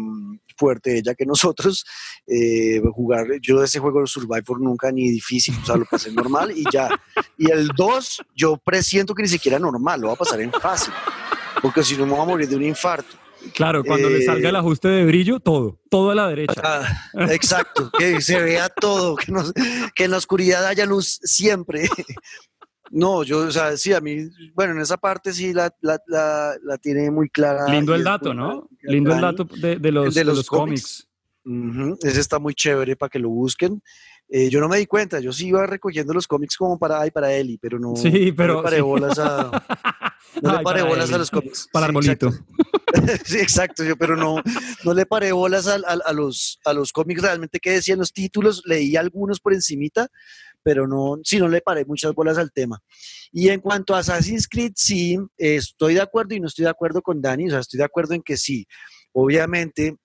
[0.57, 1.85] fuerte ella que nosotros.
[2.27, 6.53] Eh, jugar, yo ese juego de Survivor nunca ni difícil, o sea, lo pasé normal
[6.57, 6.88] y ya.
[7.38, 10.93] Y el 2, yo presiento que ni siquiera normal, lo va a pasar en fácil,
[11.62, 13.17] porque si no me voy a morir de un infarto.
[13.53, 16.62] Claro, cuando le salga el eh, ajuste de brillo, todo, todo a la derecha.
[16.64, 16.87] Ah,
[17.31, 19.33] exacto, que se vea todo, que,
[19.95, 21.88] que en la oscuridad haya luz siempre.
[22.94, 25.68] No, yo, o sea, sí, a mí, bueno, en esa parte sí la,
[26.80, 27.66] tiene muy clara.
[27.68, 28.68] Lindo el dato, ¿no?
[28.83, 31.09] Lindo el dato de, los, de los, cómics.
[32.02, 33.83] Ese está muy chévere para que lo busquen.
[34.28, 37.11] Eh, yo no me di cuenta, yo sí iba recogiendo los cómics como para, ay,
[37.11, 39.50] para Eli, pero no, sí, pero, le paré bolas a,
[40.42, 41.68] no le paré bolas a los cómics.
[41.72, 42.30] Para Arbolito.
[43.24, 44.37] sí, exacto, yo, pero no,
[44.85, 48.62] no le paré bolas a, a, los, a los cómics realmente que decían los títulos,
[48.64, 50.09] leí algunos por encimita,
[50.64, 52.81] pero no, sí, no le paré muchas bolas al tema.
[53.31, 57.03] Y en cuanto a Assassin's Creed, sí, estoy de acuerdo y no estoy de acuerdo
[57.03, 58.66] con Dani, o sea, estoy de acuerdo en que sí,
[59.12, 59.96] obviamente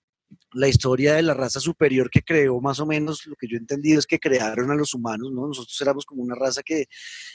[0.52, 3.60] la historia de la raza superior que creó, más o menos lo que yo he
[3.60, 5.48] entendido es que crearon a los humanos, ¿no?
[5.48, 6.86] Nosotros éramos como una raza que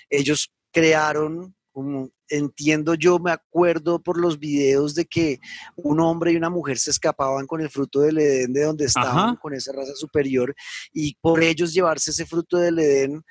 [0.10, 5.42] ellos crearon, como entiendo yo, me acuerdo por los videos de que
[5.76, 9.36] un hombre y una mujer se escapaban con el fruto del Edén de donde estaban,
[9.36, 10.56] con esa raza superior,
[10.94, 13.22] y por ellos llevarse ese fruto del Edén,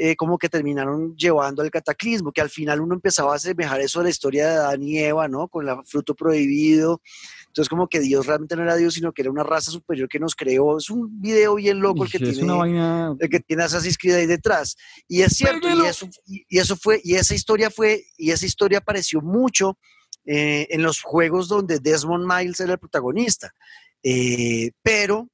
[0.00, 3.98] eh, como que terminaron llevando al cataclismo, que al final uno empezaba a asemejar eso
[3.98, 5.48] a la historia de Adán y Eva, ¿no?
[5.48, 7.02] Con el fruto prohibido.
[7.48, 10.20] Entonces, como que Dios realmente no era Dios, sino que era una raza superior que
[10.20, 10.78] nos creó.
[10.78, 14.76] Es un video bien loco el que, tiene, el que tiene Assassin's Creed ahí detrás.
[15.08, 18.78] Y es cierto, y eso, y eso, fue, y esa historia fue, y esa historia
[18.78, 19.76] apareció mucho
[20.24, 23.52] eh, en los juegos donde Desmond Miles era el protagonista.
[24.04, 25.28] Eh, pero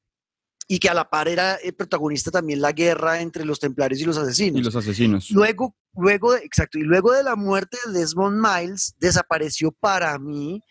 [0.67, 4.05] y que a la par era el protagonista también la guerra entre los templarios y
[4.05, 4.61] los asesinos.
[4.61, 5.31] Y los asesinos.
[5.31, 10.63] Luego, luego exacto, y luego de la muerte de Desmond Miles, desapareció para mí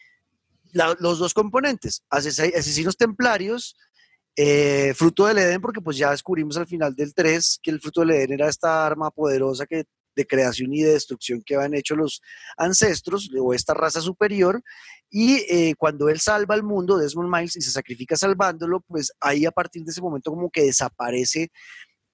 [0.74, 3.76] los dos componentes, asesinos templarios,
[4.36, 8.02] eh, fruto del Edén, porque pues ya descubrimos al final del 3 que el fruto
[8.02, 9.84] del Edén era esta arma poderosa que
[10.16, 12.22] de creación y de destrucción que habían hecho los
[12.58, 14.62] ancestros o esta raza superior.
[15.10, 19.46] Y eh, cuando él salva al mundo, Desmond Miles, y se sacrifica salvándolo, pues ahí
[19.46, 21.52] a partir de ese momento como que desaparece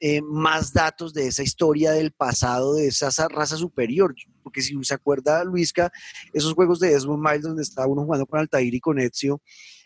[0.01, 4.15] eh, más datos de esa historia del pasado de esa raza superior.
[4.43, 5.91] Porque si se acuerda, Luisca,
[6.33, 9.41] esos juegos de Desmond Miles donde estaba uno jugando con Altair y con Ezio,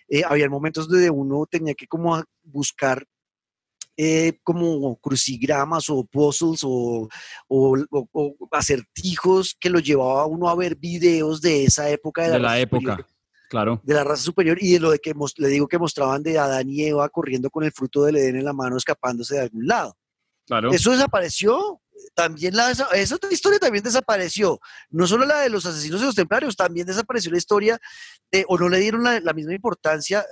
[0.07, 3.07] eh, había momentos donde uno tenía que como buscar
[3.95, 7.07] eh, como crucigramas o puzzles o,
[8.51, 12.29] acertijos que lo llevaba a uno a ver videos de esa época.
[12.29, 13.05] De, la, época,
[13.49, 13.81] claro.
[13.83, 16.69] De la raza superior y de lo de que le digo que mostraban de Adán
[16.69, 19.95] y Eva corriendo con el fruto del Edén en la mano escapándose de algún lado.
[20.45, 20.71] Claro.
[20.71, 21.82] Eso desapareció
[22.13, 24.59] también la, esa otra historia también desapareció.
[24.89, 27.79] No solo la de los asesinos de los templarios, también desapareció la historia
[28.31, 30.25] de, o no le dieron la, misma importancia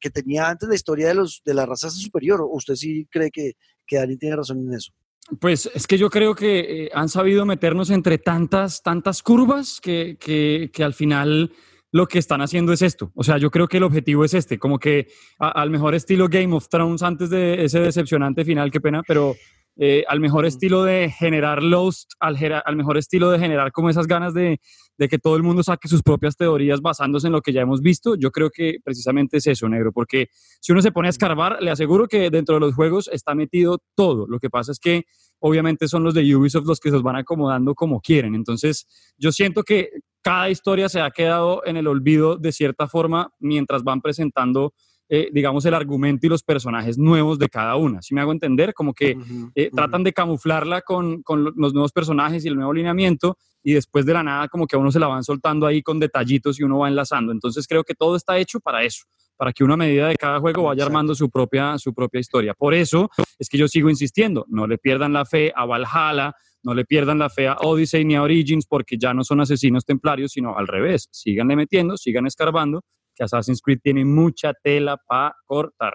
[0.00, 2.40] que tenía antes la historia de, los, de la raza superior.
[2.40, 3.52] ¿O usted sí cree que,
[3.86, 4.92] que Dani tiene razón en eso?
[5.40, 10.18] Pues es que yo creo que eh, han sabido meternos entre tantas, tantas curvas que,
[10.20, 11.50] que, que, al final
[11.90, 13.10] lo que están haciendo es esto.
[13.14, 15.06] O sea, yo creo que el objetivo es este, como que
[15.38, 19.34] al mejor estilo Game of Thrones antes de ese decepcionante final, qué pena, pero
[19.76, 24.06] eh, al mejor estilo de generar Lost, al, al, mejor estilo de generar como esas
[24.06, 24.60] ganas de,
[24.98, 27.80] de, que todo el mundo saque sus propias teorías basándose en lo que ya hemos
[27.80, 30.28] visto, yo creo que precisamente es eso, negro, porque
[30.60, 33.78] si uno se pone a escarbar, le aseguro que dentro de los juegos está metido
[33.96, 34.26] todo.
[34.28, 35.04] Lo que pasa es que
[35.40, 38.34] obviamente son los de Ubisoft los que se van acomodando como quieren.
[38.34, 38.86] Entonces,
[39.18, 39.90] yo siento que
[40.22, 44.72] cada historia se ha quedado en el olvido de cierta forma mientras van presentando
[45.16, 48.02] eh, digamos, el argumento y los personajes nuevos de cada una.
[48.02, 49.16] Si me hago entender, como que
[49.54, 54.06] eh, tratan de camuflarla con, con, los nuevos personajes y el nuevo alineamiento y después
[54.06, 56.64] de la nada como que a uno se la van soltando ahí con detallitos y
[56.64, 57.30] uno va enlazando.
[57.30, 59.04] Entonces creo que todo está hecho para eso
[59.36, 62.54] para que una medida de cada juego vaya armando su propia, su propia historia.
[62.54, 66.74] Por eso es que yo sigo insistiendo, no le pierdan la fe a Valhalla, no
[66.74, 70.32] le pierdan la fe a Odyssey ni a Origins porque ya no son asesinos templarios,
[70.32, 71.08] sino al revés.
[71.12, 72.82] Síganle metiendo, sigan escarbando
[73.14, 75.94] que Assassin's Creed tiene mucha tela para cortar.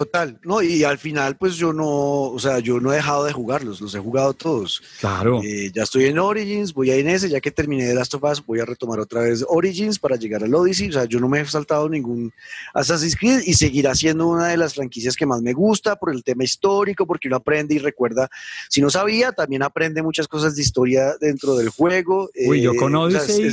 [0.00, 3.34] Total, no, y al final pues yo no, o sea, yo no he dejado de
[3.34, 4.82] jugarlos, los he jugado todos.
[4.98, 5.42] Claro.
[5.44, 8.14] Eh, ya estoy en Origins, voy a ir en ese, ya que terminé de Last
[8.14, 11.20] of Us, voy a retomar otra vez Origins para llegar al Odyssey, o sea, yo
[11.20, 12.32] no me he saltado ningún
[12.72, 16.24] Assassin's Creed y seguirá siendo una de las franquicias que más me gusta por el
[16.24, 18.30] tema histórico, porque uno aprende y recuerda,
[18.70, 22.30] si no sabía, también aprende muchas cosas de historia dentro del juego.
[22.46, 23.52] Uy, yo con eh, Odyssey,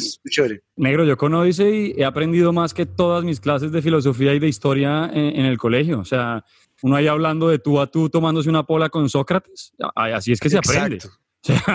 [0.77, 4.47] negro, yo con Odyssey he aprendido más que todas mis clases de filosofía y de
[4.47, 6.43] historia en el colegio, o sea,
[6.83, 9.73] uno ahí hablando de tú a tú tomándose una pola con Sócrates.
[9.95, 10.99] Así es que se aprende.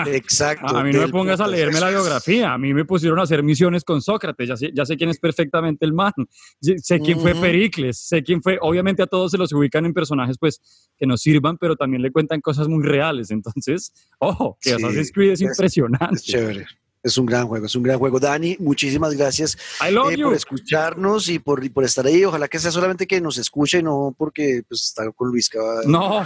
[0.07, 0.77] Exacto.
[0.77, 2.53] A mí no me pongas a leerme la biografía.
[2.53, 4.47] A mí me pusieron a hacer misiones con Sócrates.
[4.47, 6.13] Ya sé, ya sé quién es perfectamente el man.
[6.61, 7.97] Sé quién fue Pericles.
[7.97, 8.57] Sé quién fue.
[8.61, 10.61] Obviamente a todos se los ubican en personajes pues
[10.97, 13.31] que nos sirvan, pero también le cuentan cosas muy reales.
[13.31, 16.15] Entonces, ojo, que Assassin's Creed es, impresionante.
[16.15, 16.65] Es chévere.
[17.03, 18.17] Es un gran juego, es un gran juego.
[18.17, 22.23] Dani, muchísimas gracias eh, por escucharnos y por, por estar ahí.
[22.23, 25.49] Ojalá que sea solamente que nos escuche y no porque pues, está con Luis.
[25.85, 26.25] no,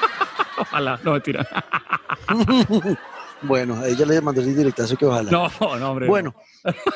[0.58, 1.46] ojalá, no, mentira.
[3.42, 5.30] Bueno, a ella le mandó el directazo que ojalá.
[5.30, 5.48] No,
[5.78, 6.08] no, hombre.
[6.08, 6.34] Bueno,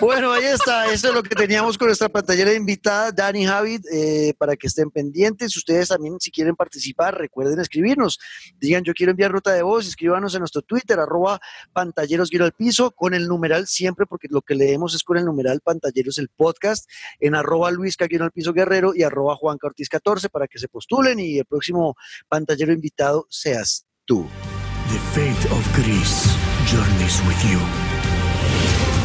[0.00, 0.92] bueno, ahí está.
[0.92, 4.90] Eso es lo que teníamos con nuestra pantallera invitada, Dani Javid, eh, para que estén
[4.90, 5.56] pendientes.
[5.56, 8.18] Ustedes también, si quieren participar, recuerden escribirnos.
[8.58, 11.40] Digan, yo quiero enviar nota de voz, escríbanos en nuestro Twitter, arroba
[11.72, 15.60] pantalleros al piso, con el numeral siempre, porque lo que leemos es con el numeral
[15.60, 16.88] pantalleros el podcast,
[17.20, 21.20] en arroba Luis al piso guerrero y arroba Juan Ortiz 14 para que se postulen
[21.20, 21.94] y el próximo
[22.28, 24.26] pantallero invitado seas tú.
[24.92, 26.36] The fate of Greece
[26.66, 29.01] journeys with you.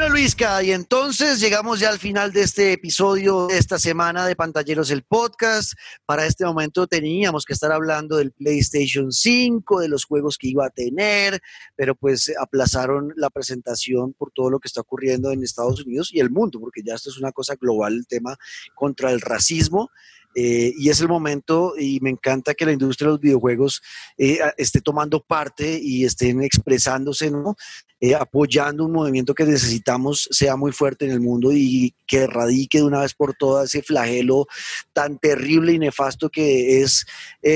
[0.00, 4.34] Bueno, Luisca, y entonces llegamos ya al final de este episodio de esta semana de
[4.34, 5.74] Pantalleros el Podcast.
[6.06, 10.64] Para este momento teníamos que estar hablando del PlayStation 5, de los juegos que iba
[10.64, 11.42] a tener,
[11.76, 16.20] pero pues aplazaron la presentación por todo lo que está ocurriendo en Estados Unidos y
[16.20, 18.38] el mundo, porque ya esto es una cosa global, el tema
[18.74, 19.90] contra el racismo.
[20.34, 23.82] Eh, y es el momento y me encanta que la industria de los videojuegos
[24.16, 27.56] eh, esté tomando parte y estén expresándose, ¿no?
[28.00, 32.78] Eh, apoyando un movimiento que necesitamos sea muy fuerte en el mundo y que erradique
[32.78, 34.46] de una vez por todas ese flagelo
[34.92, 37.06] tan terrible y nefasto que es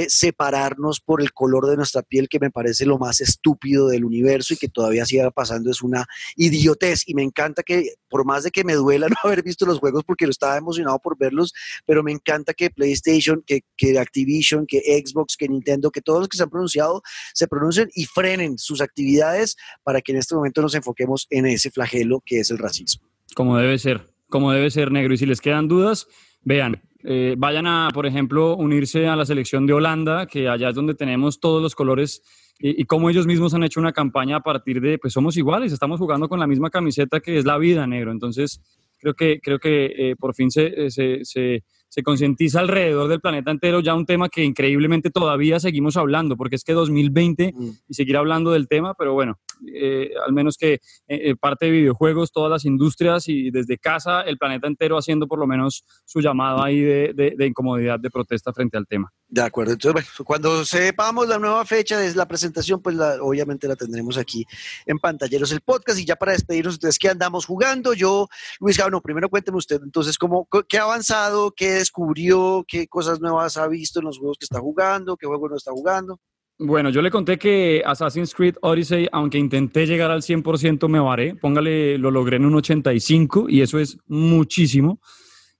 [0.08, 4.54] separarnos por el color de nuestra piel, que me parece lo más estúpido del universo
[4.54, 7.02] y que todavía siga pasando, es una idiotez.
[7.06, 10.04] Y me encanta que, por más de que me duela no haber visto los juegos
[10.04, 11.52] porque lo estaba emocionado por verlos,
[11.86, 16.28] pero me encanta que PlayStation, que, que Activision, que Xbox, que Nintendo, que todos los
[16.28, 20.62] que se han pronunciado se pronuncien y frenen sus actividades para que en este momento
[20.62, 23.06] nos enfoquemos en ese flagelo que es el racismo.
[23.34, 25.14] Como debe ser, como debe ser negro.
[25.14, 26.06] Y si les quedan dudas,
[26.42, 30.74] vean, eh, vayan a, por ejemplo, unirse a la selección de Holanda, que allá es
[30.74, 32.22] donde tenemos todos los colores
[32.58, 35.72] y, y cómo ellos mismos han hecho una campaña a partir de, pues somos iguales,
[35.72, 38.10] estamos jugando con la misma camiseta que es la vida, negro.
[38.10, 38.60] Entonces,
[38.98, 41.62] creo que, creo que eh, por fin se, se, se,
[41.94, 46.56] se concientiza alrededor del planeta entero ya un tema que increíblemente todavía seguimos hablando, porque
[46.56, 47.70] es que 2020 mm.
[47.86, 49.38] y seguir hablando del tema, pero bueno,
[49.72, 54.22] eh, al menos que eh, eh, parte de videojuegos, todas las industrias y desde casa
[54.22, 58.52] el planeta entero haciendo por lo menos su llamada ahí de, de, incomodidad, de protesta
[58.52, 59.12] frente al tema.
[59.34, 63.74] De acuerdo, entonces bueno, cuando sepamos la nueva fecha de la presentación, pues obviamente la
[63.74, 64.46] tendremos aquí
[64.86, 68.28] en Pantalleros el podcast y ya para despedirnos, ustedes qué andamos jugando, yo,
[68.60, 73.56] Luis Gabno, primero cuénteme usted entonces cómo, qué ha avanzado, qué descubrió, qué cosas nuevas
[73.56, 76.20] ha visto en los juegos que está jugando, qué juego no está jugando.
[76.56, 81.34] Bueno, yo le conté que Assassin's Creed Odyssey, aunque intenté llegar al 100%, me varé.
[81.34, 85.00] Póngale, lo logré en un 85 y eso es muchísimo.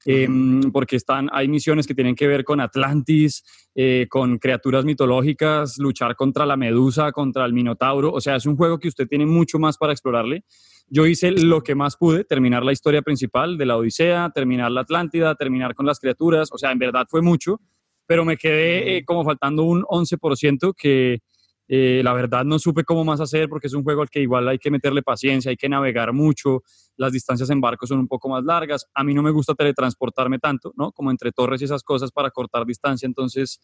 [0.07, 3.43] Em, porque están, hay misiones que tienen que ver con Atlantis,
[3.75, 8.13] eh, con criaturas mitológicas, luchar contra la medusa, contra el minotauro.
[8.13, 10.45] O sea, es un juego que usted tiene mucho más para explorarle.
[10.89, 14.83] Yo hice lo que más pude, terminar la historia principal de la Odisea, terminar la
[14.83, 16.51] Atlántida, terminar con las criaturas.
[16.53, 17.61] O sea, en verdad fue mucho,
[18.07, 21.21] pero me quedé eh, como faltando un 11% que
[21.67, 24.47] eh, la verdad no supe cómo más hacer porque es un juego al que igual
[24.49, 26.63] hay que meterle paciencia, hay que navegar mucho,
[26.97, 28.87] las distancias en barco son un poco más largas.
[28.95, 30.93] A mí no me gusta teletransportarme tanto, ¿no?
[30.93, 33.61] Como entre torres y esas cosas para cortar distancia, entonces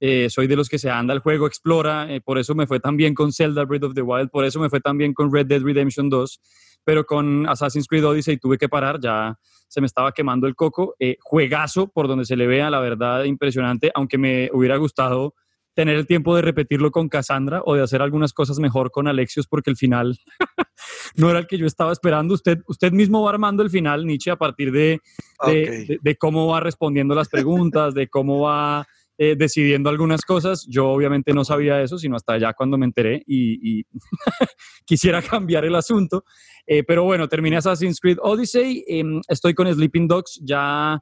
[0.00, 2.96] eh, soy de los que se anda el juego, explora, por eso me fue tan
[2.96, 5.46] bien con Zelda Breath of the Wild, por eso me fue tan bien con Red
[5.46, 6.40] Dead Redemption 2,
[6.84, 9.38] pero con Assassin's Creed Odyssey tuve que parar, ya
[9.68, 10.96] se me estaba quemando el coco.
[11.20, 15.34] juegazo, por donde se le vea, la verdad, impresionante, aunque me hubiera gustado
[15.74, 19.46] tener el tiempo de repetirlo con Cassandra o de hacer algunas cosas mejor con Alexios
[19.46, 20.18] porque el final
[21.16, 22.34] no era el que yo estaba esperando.
[22.34, 25.00] Usted, usted mismo va armando el final, Nietzsche, a partir de,
[25.46, 28.86] de, cómo va respondiendo las preguntas, de cómo va
[29.18, 30.66] eh, decidiendo algunas cosas.
[30.68, 33.84] Yo obviamente no sabía eso, sino hasta allá cuando me enteré y,
[34.84, 36.24] quisiera cambiar el asunto.
[36.66, 41.00] Eh, pero bueno, terminé Assassin's Creed Odyssey, em, estoy con Sleeping Dogs ya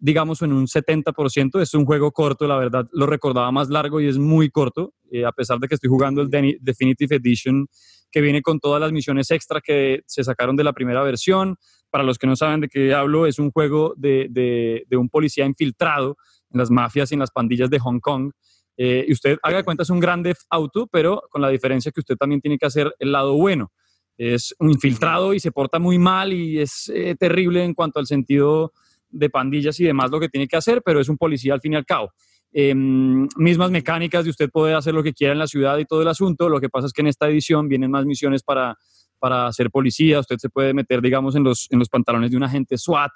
[0.00, 1.60] digamos, en un 70%.
[1.60, 5.24] Es un juego corto, la verdad, lo recordaba más largo y es muy corto, eh,
[5.24, 6.30] a pesar de que estoy jugando el
[6.60, 7.68] Definitive Edition,
[8.10, 11.56] que viene con todas las misiones extra que se sacaron de la primera versión.
[11.90, 15.44] Para los que no saben de qué hablo, es un juego de, de, un policía
[15.44, 16.16] infiltrado
[16.52, 18.32] en las mafias y en las pandillas de Hong Kong.
[18.76, 22.16] Eh, y usted haga cuenta, es un grande auto, pero con la diferencia que usted
[22.16, 23.70] también tiene que hacer el lado bueno.
[24.16, 28.06] Es un infiltrado y se porta muy mal y es eh, terrible en cuanto al
[28.06, 28.72] sentido
[29.10, 31.72] de pandillas y demás lo que tiene que hacer, pero es un policía al fin
[31.72, 32.12] y al cabo.
[32.52, 36.02] Em, mismas mecánicas de usted poder hacer lo que quiera en la ciudad y todo
[36.02, 36.48] el asunto.
[36.48, 38.76] Lo que pasa es que en esta edición vienen más misiones para,
[39.18, 40.18] para ser policía.
[40.18, 43.12] Usted se puede meter, digamos, en los, en los pantalones de un agente SWAT.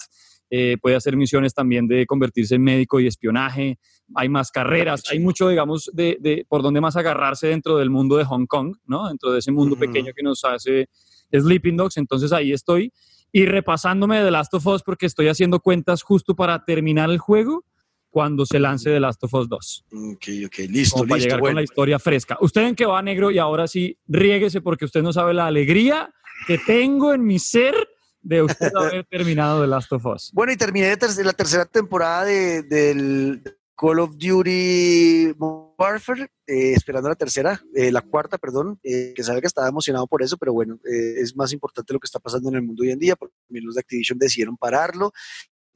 [0.51, 3.79] Eh, puede hacer misiones también de convertirse en médico y espionaje.
[4.15, 5.03] Hay más carreras.
[5.11, 8.77] Hay mucho, digamos, de, de por donde más agarrarse dentro del mundo de Hong Kong,
[8.87, 9.09] ¿no?
[9.09, 10.89] Dentro de ese mundo pequeño que nos hace
[11.33, 11.97] Sleeping Dogs.
[11.97, 12.93] Entonces ahí estoy.
[13.37, 17.19] Y repasándome de The Last of Us porque estoy haciendo cuentas justo para terminar el
[17.19, 17.65] juego
[18.09, 19.85] cuando se lance The Last of Us 2.
[20.15, 21.27] Ok, ok, listo, Como para listo.
[21.27, 21.55] llegar bueno.
[21.55, 22.39] con la historia fresca.
[22.41, 23.33] ¿Usted en qué va, negro?
[23.33, 26.15] Y ahora sí, riéguese porque usted no sabe la alegría
[26.47, 27.75] que tengo en mi ser
[28.23, 30.31] de usted haber terminado The Last of Us.
[30.33, 33.43] Bueno, y terminé ter- la tercera temporada de, del
[33.77, 35.33] Call of Duty
[35.77, 40.07] Warfare, eh, esperando la tercera, eh, la cuarta, perdón, eh, que sabe que estaba emocionado
[40.07, 42.83] por eso, pero bueno, eh, es más importante lo que está pasando en el mundo
[42.83, 45.13] hoy en día, porque los de Activision decidieron pararlo.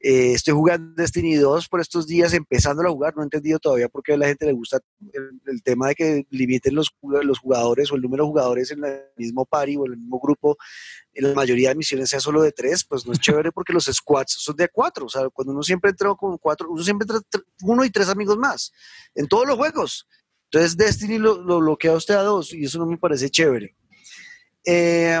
[0.01, 3.89] Eh, estoy jugando Destiny 2 por estos días, empezando a jugar, no he entendido todavía
[3.89, 4.79] por qué a la gente le gusta
[5.11, 9.01] el, tema de que limiten los, los jugadores o el número de jugadores en el
[9.17, 10.57] mismo party o en el mismo grupo
[11.13, 13.85] en la mayoría de misiones sea solo de tres, pues no es chévere porque los
[13.85, 15.05] squads son de cuatro.
[15.05, 18.07] O sea, cuando uno siempre entra con cuatro, uno siempre entra tr- uno y tres
[18.07, 18.71] amigos más
[19.15, 20.07] en todos los juegos.
[20.45, 23.75] Entonces Destiny lo, lo bloquea usted a dos y eso no me parece chévere.
[24.71, 25.19] Eh,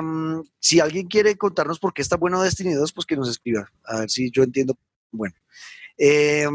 [0.59, 3.67] si alguien quiere contarnos por qué está bueno Destiny 2, pues que nos escriba.
[3.83, 4.77] A ver si yo entiendo.
[5.11, 5.33] Bueno.
[6.01, 6.47] Eh,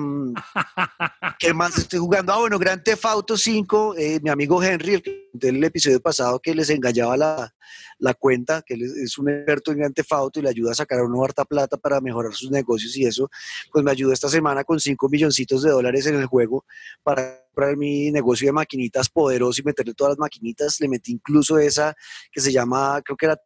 [1.39, 2.33] ¿Qué más estoy jugando?
[2.33, 5.65] Ah, bueno, Grand Theft Auto 5, eh, mi amigo Henry, el que conté en el
[5.65, 7.55] episodio pasado que les engañaba la,
[7.99, 11.01] la cuenta, que es- un experto en Grand Theft Auto y le ayuda a sacar
[11.01, 13.29] a uno harta plata para mejorar sus negocios y eso,
[13.71, 16.65] pues me ayudó esta semana con 5 milloncitos de dólares en el juego
[17.03, 21.59] para comprar mi negocio de maquinitas poderoso y meterle todas las maquinitas, le metí incluso
[21.59, 21.95] esa
[22.33, 23.37] que se llama, creo que era,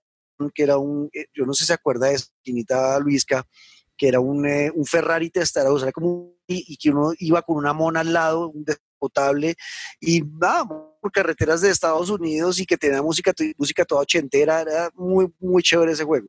[0.55, 3.45] que era un, eh, yo no sé si se acuerda de esa maquinita Luisca,
[3.99, 7.43] que era un, eh, un Ferrari Testarossa, era como un- y, y que uno iba
[7.43, 9.55] con una mona al lado, un descapotable,
[10.01, 14.89] y nada, por carreteras de Estados Unidos y que tenía música, música toda ochentera, era
[14.95, 16.27] muy, muy chévere ese juego.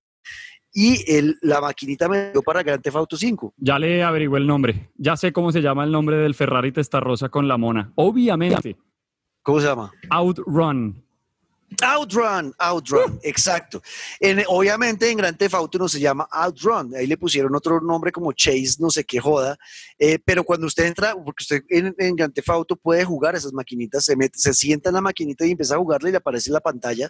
[0.73, 3.53] Y el, la maquinita me dio para Grand Theft Auto 5.
[3.57, 4.91] Ya le averigué el nombre.
[4.97, 7.91] Ya sé cómo se llama el nombre del Ferrari Testarrosa con la mona.
[7.95, 8.77] Obviamente,
[9.41, 9.91] ¿Cómo se llama?
[10.11, 11.03] Outrun.
[11.81, 13.81] Outrun, Outrun, exacto.
[14.19, 18.11] En- obviamente en Grand Theft Auto no se llama Outrun, ahí le pusieron otro nombre
[18.11, 19.57] como Chase, no sé qué joda,
[19.97, 23.53] eh, pero cuando usted entra, porque usted en, en Grand Theft Auto puede jugar esas
[23.53, 26.49] maquinitas, se, mete, se sienta en la maquinita y empieza a jugarla y le aparece
[26.49, 27.09] en la pantalla,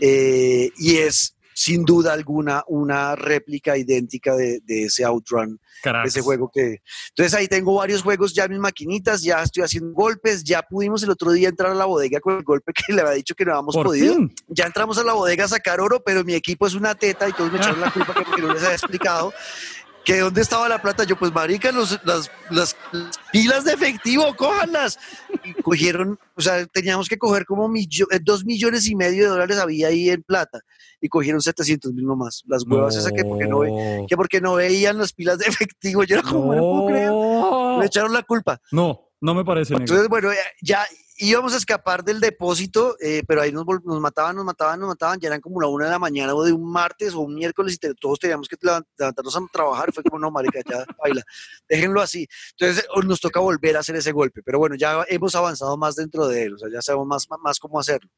[0.00, 5.58] eh, y es sin duda alguna una réplica idéntica de, de ese Outrun
[6.04, 6.82] ese juego que...
[7.10, 11.02] Entonces ahí tengo varios juegos ya en mis maquinitas, ya estoy haciendo golpes, ya pudimos
[11.02, 13.44] el otro día entrar a la bodega con el golpe que le había dicho que
[13.46, 14.14] no habíamos Por podido.
[14.16, 14.34] fin.
[14.48, 17.32] Ya entramos a la bodega a sacar oro, pero mi equipo es una teta y
[17.32, 19.32] todos me echaron la culpa que porque no les había explicado
[20.04, 21.04] que dónde estaba la plata.
[21.04, 24.98] Yo, pues marica, los- las, las- las pilas de efectivo, cójanlas.
[25.44, 29.30] Y cogieron, o sea, teníamos que coger como millo- eh, dos millones y medio de
[29.30, 30.60] dólares había ahí en plata
[31.00, 32.42] y cogieron 700 mil nomás.
[32.46, 36.04] Las huevas esas que porque no, ve- que porque no veían las pilas de efectivo.
[36.04, 37.08] Yo era como, no puedo creer.
[37.10, 37.78] No.
[37.78, 38.60] Me echaron la culpa.
[38.72, 39.84] No, no me parece negro.
[39.84, 40.40] Entonces, bueno, ya-
[40.80, 40.86] ya
[41.18, 45.18] íbamos a escapar del depósito, eh, pero ahí nos, nos mataban, nos mataban, nos mataban,
[45.18, 47.72] ya eran como la una de la mañana o de un martes o un miércoles
[47.74, 49.92] y te- todos teníamos que levan- levantarnos a trabajar.
[49.94, 51.22] Fue como, no, marica, ya, baila,
[51.68, 52.26] déjenlo así.
[52.58, 55.96] Entonces eh, nos toca volver a hacer ese golpe, pero bueno, ya hemos avanzado más
[55.96, 58.10] dentro de él, o sea, ya sabemos más, más cómo hacerlo.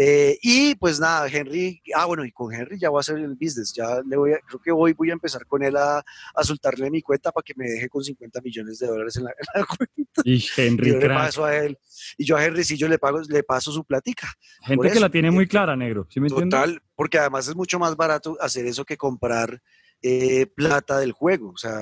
[0.00, 3.34] Eh, y pues nada, Henry, ah bueno, y con Henry ya voy a hacer el
[3.34, 6.44] business, ya le voy a, creo que hoy voy a empezar con él a, a
[6.44, 9.60] soltarle mi cuenta para que me deje con 50 millones de dólares en la, en
[9.60, 10.22] la cuenta.
[10.22, 11.76] Y Y Henry, yo le paso a él,
[12.16, 14.32] y yo a Henry sí yo le pago, le paso su platica.
[14.62, 16.06] Gente que la tiene eh, muy clara, negro.
[16.08, 16.56] ¿Sí me entiende?
[16.56, 19.60] Total, porque además es mucho más barato hacer eso que comprar
[20.00, 21.50] eh, plata del juego.
[21.50, 21.80] O sea,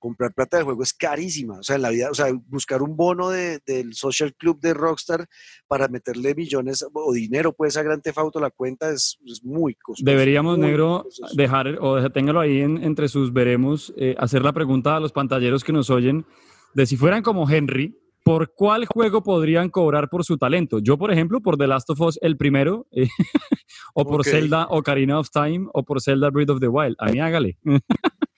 [0.00, 1.60] comprar plata del juego es carísima.
[1.60, 4.74] O sea, en la vida, o sea, buscar un bono de- del social club de
[4.74, 5.28] Rockstar
[5.68, 9.44] para meterle millones o dinero, pues a Grand Theft Auto a la cuenta es, es
[9.44, 10.04] muy costoso.
[10.04, 11.36] Deberíamos, muy negro, costoso.
[11.36, 15.62] dejar, o téngalo ahí en- entre sus veremos, eh, hacer la pregunta a los pantalleros
[15.62, 16.26] que nos oyen
[16.74, 20.78] de si fueran como Henry, ¿por cuál juego podrían cobrar por su talento?
[20.78, 23.08] Yo, por ejemplo, por The Last of Us, el primero, eh,
[23.94, 24.26] o por Ok.
[24.26, 26.96] Zelda Ocarina of Time, o por Zelda Breath of the Wild.
[26.98, 27.58] A mí hágale.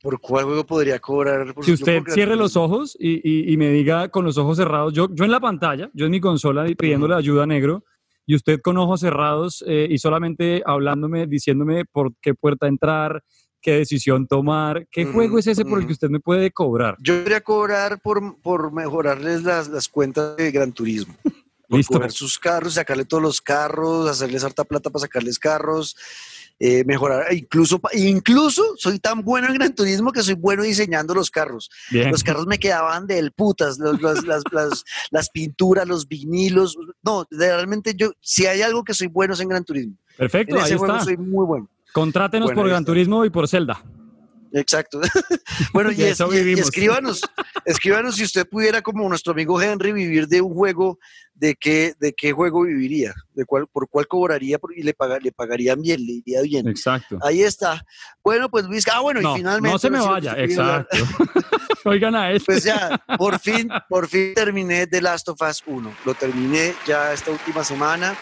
[0.00, 1.52] ¿Por cuál juego podría cobrar?
[1.54, 4.92] Por Si usted cierre los ojos y, y- y me diga con los ojos cerrados,
[4.92, 7.84] yo, yo en la pantalla, yo en mi consola pidiéndole ayuda negro,
[8.24, 13.22] y usted con ojos cerrados eh, y solamente hablándome, diciéndome por qué puerta entrar,
[13.60, 16.96] qué decisión tomar, qué juego es ese por el que usted me puede cobrar.
[17.00, 21.14] Yo podría cobrar por, por mejorarles las, las cuentas de Gran Turismo.
[21.68, 21.94] Por Listo.
[21.94, 25.96] coger sus carros, sacarle todos los carros, hacerles harta plata para sacarles carros,
[26.58, 27.32] eh, mejorar.
[27.34, 31.68] Incluso, pa- incluso soy tan bueno en Gran Turismo que soy bueno diseñando los carros.
[31.90, 32.10] Bien.
[32.10, 36.76] Los carros me quedaban del putas, los- los- las, las- las pinturas, los vinilos.
[37.02, 39.94] No, realmente yo, si hay algo que soy bueno es en Gran Turismo.
[40.16, 41.04] Perfecto, En ahí ese juego está.
[41.04, 41.68] soy muy bueno.
[41.92, 42.84] Contrátenos Bueno, por ahí Gran.
[42.86, 43.82] Turismo y por Zelda.
[44.52, 45.00] Exacto.
[45.72, 46.64] bueno, y, es- eso y- y vivimos.
[46.66, 47.20] escríbanos,
[47.64, 50.98] Escríbanos si usted pudiera, como nuestro amigo Henry, vivir de un juego,
[51.34, 53.14] ¿de qué, de qué juego viviría?
[53.34, 54.58] ¿De cuál, ¿Por cuál cobraría?
[54.74, 56.66] Y le, le pagarían bien, le iría bien.
[56.68, 57.18] Exacto.
[57.22, 57.84] Ahí está.
[58.24, 59.70] Bueno, pues Luis, ah, bueno, y finalmente...
[59.72, 60.96] No se me vaya, exacto.
[61.84, 62.46] Oigan a esto.
[62.46, 65.94] Pues ya, por fin, por fin terminé The Last of Us 1.
[66.04, 68.16] Lo terminé ya esta última semana.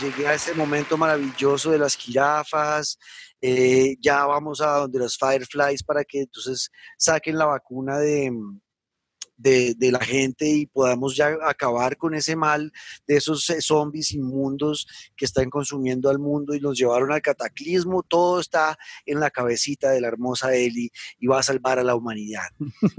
[0.00, 2.98] Llegué a ese momento maravilloso de las jirafas.
[3.40, 8.32] Eh, ya vamos a donde los Fireflies para que entonces saquen la vacuna de,
[9.36, 12.72] de, la gente y podamos ya acabar con ese mal
[13.06, 18.02] de esos eh, zombies inmundos que están consumiendo al mundo y nos llevaron al cataclismo.
[18.02, 21.94] Todo está en la cabecita de la hermosa Ellie y va a salvar a la
[21.94, 22.48] humanidad.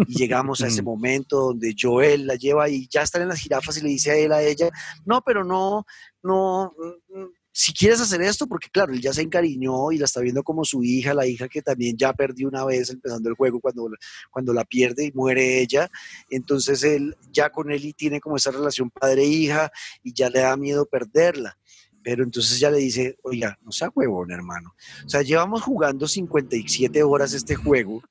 [0.08, 3.78] Y llegamos a ese momento donde Joel la lleva y ya están en las jirafas
[3.78, 4.70] y le dice a él, a ella,
[5.06, 5.86] no, pero no,
[6.24, 6.74] no,
[7.60, 10.64] si quieres hacer esto, porque claro, él ya se encariñó y la está viendo como
[10.64, 13.90] su hija, la hija que también ya perdió una vez empezando el juego cuando,
[14.30, 15.90] cuando la pierde y muere ella,
[16.30, 19.72] entonces él ya con él y tiene como esa relación padre-hija
[20.04, 21.58] y ya le da miedo perderla.
[22.04, 24.76] Pero entonces ya le dice, oiga, no sea huevón, hermano.
[25.04, 28.04] O sea, llevamos jugando 57 horas este juego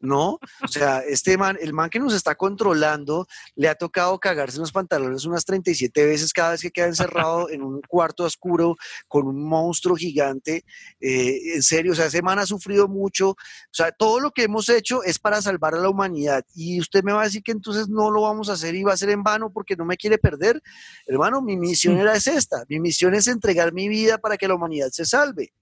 [0.00, 0.38] ¿no?
[0.62, 4.62] O sea, este man, el man que nos está controlando, le ha tocado cagarse en
[4.62, 8.76] los pantalones unas 37 veces cada vez que queda encerrado en un cuarto oscuro
[9.08, 10.64] con un monstruo gigante.
[11.00, 13.30] Eh, en serio, o sea, ese man ha sufrido mucho.
[13.30, 13.36] O
[13.72, 16.44] sea, todo lo que hemos hecho es para salvar a la humanidad.
[16.54, 18.92] Y usted me va a decir que entonces no lo vamos a hacer y va
[18.92, 20.60] a ser en vano porque no me quiere perder.
[21.06, 22.00] Hermano, mi misión mm.
[22.00, 22.64] era es esta.
[22.68, 25.52] Mi misión es entregar mi vida para que la humanidad se salve.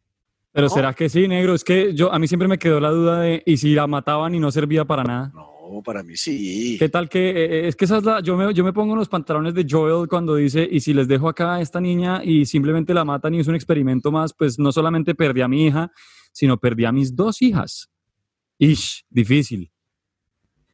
[0.52, 1.54] Pero ¿será que sí, negro?
[1.54, 4.34] Es que yo a mí siempre me quedó la duda de ¿y si la mataban
[4.34, 5.30] y no servía para nada?
[5.34, 6.76] No, para mí sí.
[6.78, 8.94] ¿Qué tal que eh, eh, es que esa es la yo me yo me pongo
[8.94, 12.22] en los pantalones de Joel cuando dice "Y si les dejo acá a esta niña
[12.24, 15.66] y simplemente la matan y es un experimento más, pues no solamente perdí a mi
[15.66, 15.92] hija,
[16.32, 17.90] sino perdí a mis dos hijas."
[18.58, 19.70] Ish, difícil.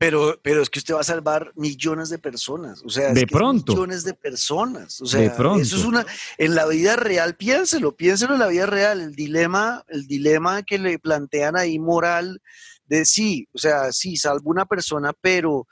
[0.04, 3.72] Pero, pero es que usted va a salvar millones de personas, o sea, de pronto.
[3.72, 6.04] millones de personas, o sea, eso es una,
[6.36, 10.78] en la vida real, piénselo, piénselo en la vida real, el dilema, el dilema que
[10.78, 12.42] le plantean ahí moral
[12.84, 15.66] de sí, o sea, sí, salvo una persona, pero,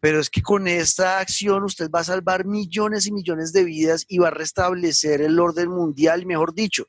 [0.00, 4.04] pero es que con esta acción usted va a salvar millones y millones de vidas
[4.06, 6.88] y va a restablecer el orden mundial, mejor dicho,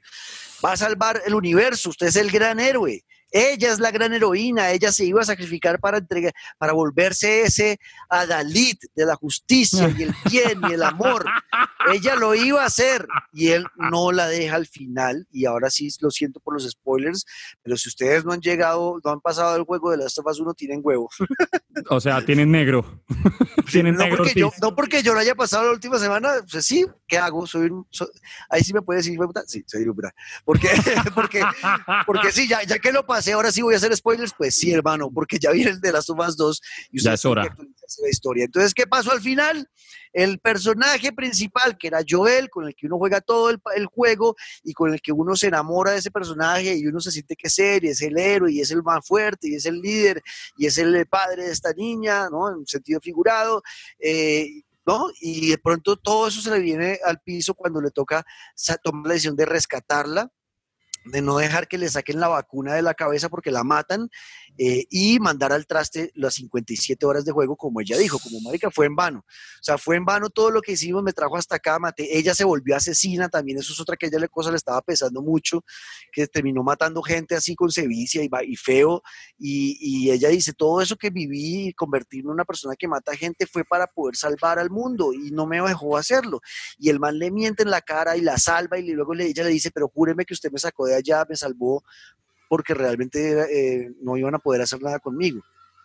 [0.62, 3.06] va a salvar el universo, usted es el gran héroe.
[3.32, 7.80] Ella es la gran heroína, ella se iba a sacrificar para entregar, para volverse ese
[8.10, 11.26] Adalid de la justicia y el bien y el amor.
[11.94, 15.28] ella lo iba a hacer y él no la deja al final.
[15.32, 17.26] Y ahora sí lo siento por los spoilers,
[17.62, 20.54] pero si ustedes no han llegado, no han pasado el juego de las of 1,
[20.56, 21.10] tienen huevo.
[21.90, 23.04] o sea, tienen negro.
[23.72, 26.66] tienen no, negro porque yo, no porque yo lo haya pasado la última semana, pues
[26.66, 27.46] sí, ¿qué hago?
[27.46, 27.72] Soy,
[28.50, 30.14] ahí sí me puede decir, sí, soy puta.
[30.44, 30.70] Porque,
[31.16, 31.44] porque,
[32.06, 34.72] porque sí, ya, ya que lo pasé ahora sí voy a hacer spoilers, pues sí,
[34.72, 36.62] hermano, porque ya viene el de las tomas 2
[36.92, 37.44] y ya es hora.
[37.44, 38.46] La historia.
[38.46, 39.68] Entonces, ¿qué pasó al final?
[40.14, 44.74] El personaje principal, que era Joel, con el que uno juega todo el, juego y
[44.74, 47.58] con el que uno se enamora de ese personaje y uno se siente que es
[47.58, 50.22] él, y es el héroe, y es el más fuerte, y es el líder,
[50.58, 52.52] y es el padre de esta niña, ¿no?
[52.52, 53.62] En sentido figurado.
[54.00, 55.08] Eh, ¿No?
[55.22, 58.26] Y de pronto todo eso se le viene al piso cuando le toca
[58.82, 60.32] tomar la decisión de rescatarla
[61.12, 64.10] de no dejar que le saquen la vacuna de la cabeza porque la matan
[64.58, 68.70] eh, y mandar al traste las 57 horas de juego, como ella dijo, como marica,
[68.72, 69.20] fue en vano.
[69.20, 72.18] O sea, fue en vano todo lo que hicimos, me trajo hasta acá, maté.
[72.18, 75.64] Ella se volvió asesina también, eso es otra que ella cosa le estaba pesando mucho,
[76.12, 79.02] que terminó matando gente así con sevicia y, y feo.
[79.38, 83.64] Y, ella dice, todo eso que viví convertirme en una persona que mata gente fue
[83.64, 86.42] para poder salvar al mundo y no me dejó hacerlo.
[86.78, 89.50] Y el man le miente en la cara y la salva y luego ella le
[89.50, 91.84] dice, pero júreme que usted me sacó de allá, me salvó
[92.48, 95.42] porque realmente eh, no iban a poder hacer nada conmigo.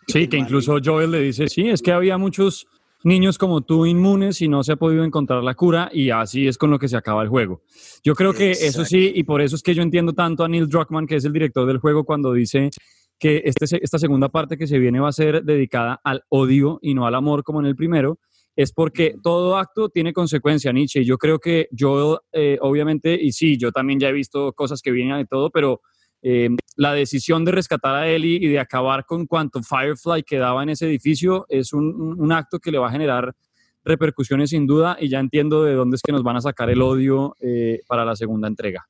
[0.07, 2.67] Sí, que incluso Joel le dice, sí, es que había muchos
[3.03, 6.57] niños como tú inmunes y no se ha podido encontrar la cura y así es
[6.57, 7.61] con lo que se acaba el juego.
[8.03, 10.67] Yo creo que eso sí, y por eso es que yo entiendo tanto a Neil
[10.67, 12.71] Druckmann, que es el director del juego, cuando dice
[13.19, 16.95] que este, esta segunda parte que se viene va a ser dedicada al odio y
[16.95, 18.17] no al amor como en el primero,
[18.55, 21.01] es porque todo acto tiene consecuencia, Nietzsche.
[21.01, 24.81] Y yo creo que yo, eh, obviamente, y sí, yo también ya he visto cosas
[24.81, 25.81] que vienen de todo, pero
[26.21, 30.69] eh, la decisión de rescatar a Ellie y de acabar con cuanto Firefly quedaba en
[30.69, 33.35] ese edificio es un, acto que le va a generar
[33.83, 36.81] repercusiones sin duda y ya entiendo de dónde es que nos van a sacar el
[36.81, 38.87] odio eh, para la segunda entrega.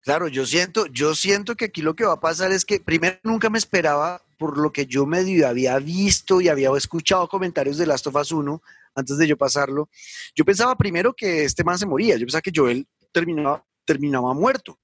[0.00, 3.16] Claro, yo siento, yo siento que aquí lo que va a pasar es que primero
[3.24, 7.86] nunca me esperaba, por lo que yo medio había visto y había escuchado comentarios de
[7.86, 8.62] Last of Us 1
[8.94, 9.88] antes de yo pasarlo,
[10.34, 14.78] yo pensaba primero que este man se moría, yo pensaba que Joel terminaba, terminaba muerto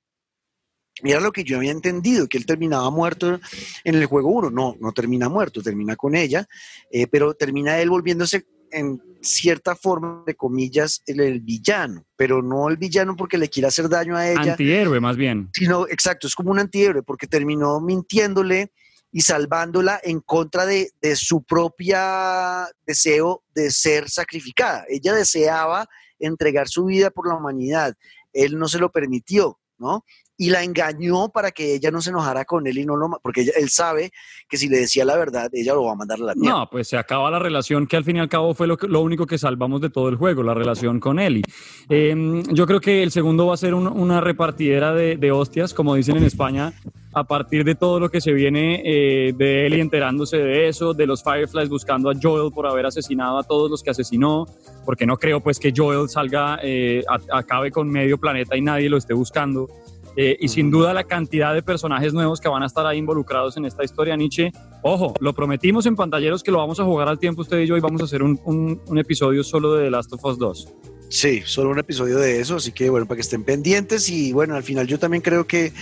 [1.03, 3.41] era lo que yo había entendido, que él terminaba muerto
[3.85, 4.51] en el juego 1.
[4.51, 6.47] No, no termina muerto, termina con ella,
[6.91, 12.77] eh, pero termina él volviéndose en cierta forma, de comillas, el, villano, pero no el
[12.77, 14.53] villano porque le quiere hacer daño a ella.
[14.53, 15.51] Antihéroe, más bien.
[15.53, 18.73] Sino, exacto, es como un antihéroe porque terminó mintiéndole
[19.13, 24.85] y salvándola en contra de, de su propia deseo de ser sacrificada.
[24.89, 25.89] Ella deseaba
[26.19, 27.95] entregar su vida por la humanidad.
[28.33, 30.05] Él no se lo permitió, ¿no?
[30.41, 33.43] Y la engañó para que ella no se enojara con él y no lo porque
[33.43, 34.11] él sabe
[34.49, 36.61] que si le decía la verdad ella lo va a mandar a la mierda.
[36.61, 39.03] No, pues se acaba la relación que al fin y al cabo fue lo, lo
[39.03, 41.43] único que salvamos de todo el juego, la relación con Eli.
[41.91, 45.95] Eh, yo creo que el segundo va a ser una repartidera de, de, hostias, como
[45.95, 46.73] dicen en España,
[47.13, 51.07] a partir de todo lo que se viene eh, de Eli enterándose de eso, de
[51.07, 54.47] los Fireflies buscando a Joel por haber asesinado a todos los que asesinó,
[54.87, 58.97] porque no creo pues que Joel salga, eh, acabe con medio planeta y nadie lo
[58.97, 59.69] esté buscando.
[60.17, 63.57] Eh, y sin duda la cantidad de personajes nuevos que van a estar ahí involucrados
[63.57, 64.53] en esta historia Nietzsche.
[64.83, 67.77] Ojo, lo prometimos en pantalleros que lo vamos a jugar al tiempo usted y yo
[67.77, 70.69] y vamos a hacer un, un, episodio solo de The Last of Us 2.
[71.09, 74.55] Sí, solo un episodio de eso, así que bueno, para que estén pendientes y bueno,
[74.55, 75.73] al final yo también creo que,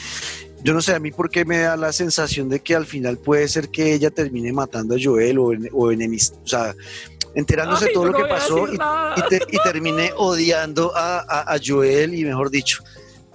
[0.62, 3.18] yo no sé, a mí por qué me da la sensación de que al final
[3.18, 6.74] puede ser que ella termine matando a Joel o, en, o o sea,
[7.34, 12.24] enterándose de todo lo que pasó y, y, termine odiando a, a, a Joel y
[12.24, 12.82] mejor dicho,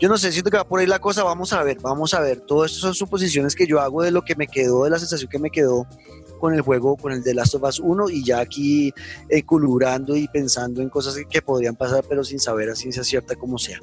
[0.03, 2.19] yo no sé, siento que va por ahí la cosa, vamos a ver, vamos a
[2.19, 2.41] ver.
[2.41, 5.29] Todo esto son suposiciones que yo hago de lo que me quedó, de la sensación
[5.29, 5.87] que me quedó
[6.43, 8.93] con el juego, con el de Last of Us 1 y ya aquí
[9.29, 9.45] eh,
[10.13, 13.79] y pensando en cosas que, podrían pasar, pero sin saber a ciencia cierta cómo sea.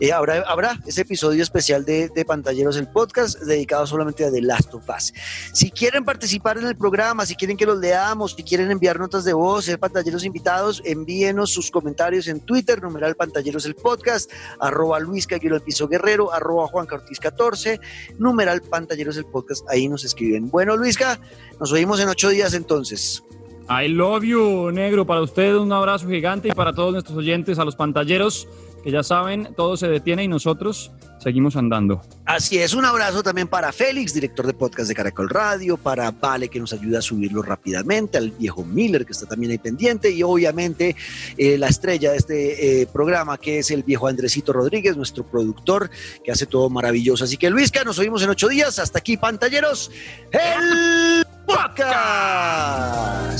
[0.00, 4.42] Eh, habrá, habrá ese episodio especial de, de, Pantalleros, el podcast, dedicado solamente a The
[4.42, 5.14] Last of Us.
[5.52, 9.22] Si quieren participar en el programa, si quieren que los leamos, si quieren enviar notas
[9.22, 14.28] de voz, ser pantalleros invitados, envíenos sus comentarios en Twitter, numeral Pantalleros el podcast,
[14.58, 17.78] arroba Luis el Piso Guerrero, arroba Juan Cartiz 14,
[18.18, 20.50] numeral Pantalleros el podcast, ahí nos escriben.
[20.50, 21.20] Bueno, Luisca,
[21.60, 23.22] nos oímos en ocho días entonces.
[23.68, 25.06] I love you, negro.
[25.06, 28.48] Para usted un abrazo gigante y para todos nuestros oyentes, a los pantalleros,
[28.82, 30.90] que ya saben, todo se detiene y nosotros
[31.22, 32.02] seguimos andando.
[32.24, 36.48] Así es, un abrazo también para Félix, director de podcast de Caracol Radio, para Vale,
[36.48, 40.22] que nos ayuda a subirlo rápidamente, al viejo Miller, que está también ahí pendiente, y
[40.24, 40.96] obviamente
[41.36, 45.90] eh, la estrella de este eh, programa, que es el viejo Andresito Rodríguez, nuestro productor,
[46.24, 47.24] que hace todo maravilloso.
[47.24, 48.80] Así que Luisca, nos oímos en ocho días.
[48.80, 49.92] Hasta aquí, pantalleros,
[50.32, 53.32] el Podcast!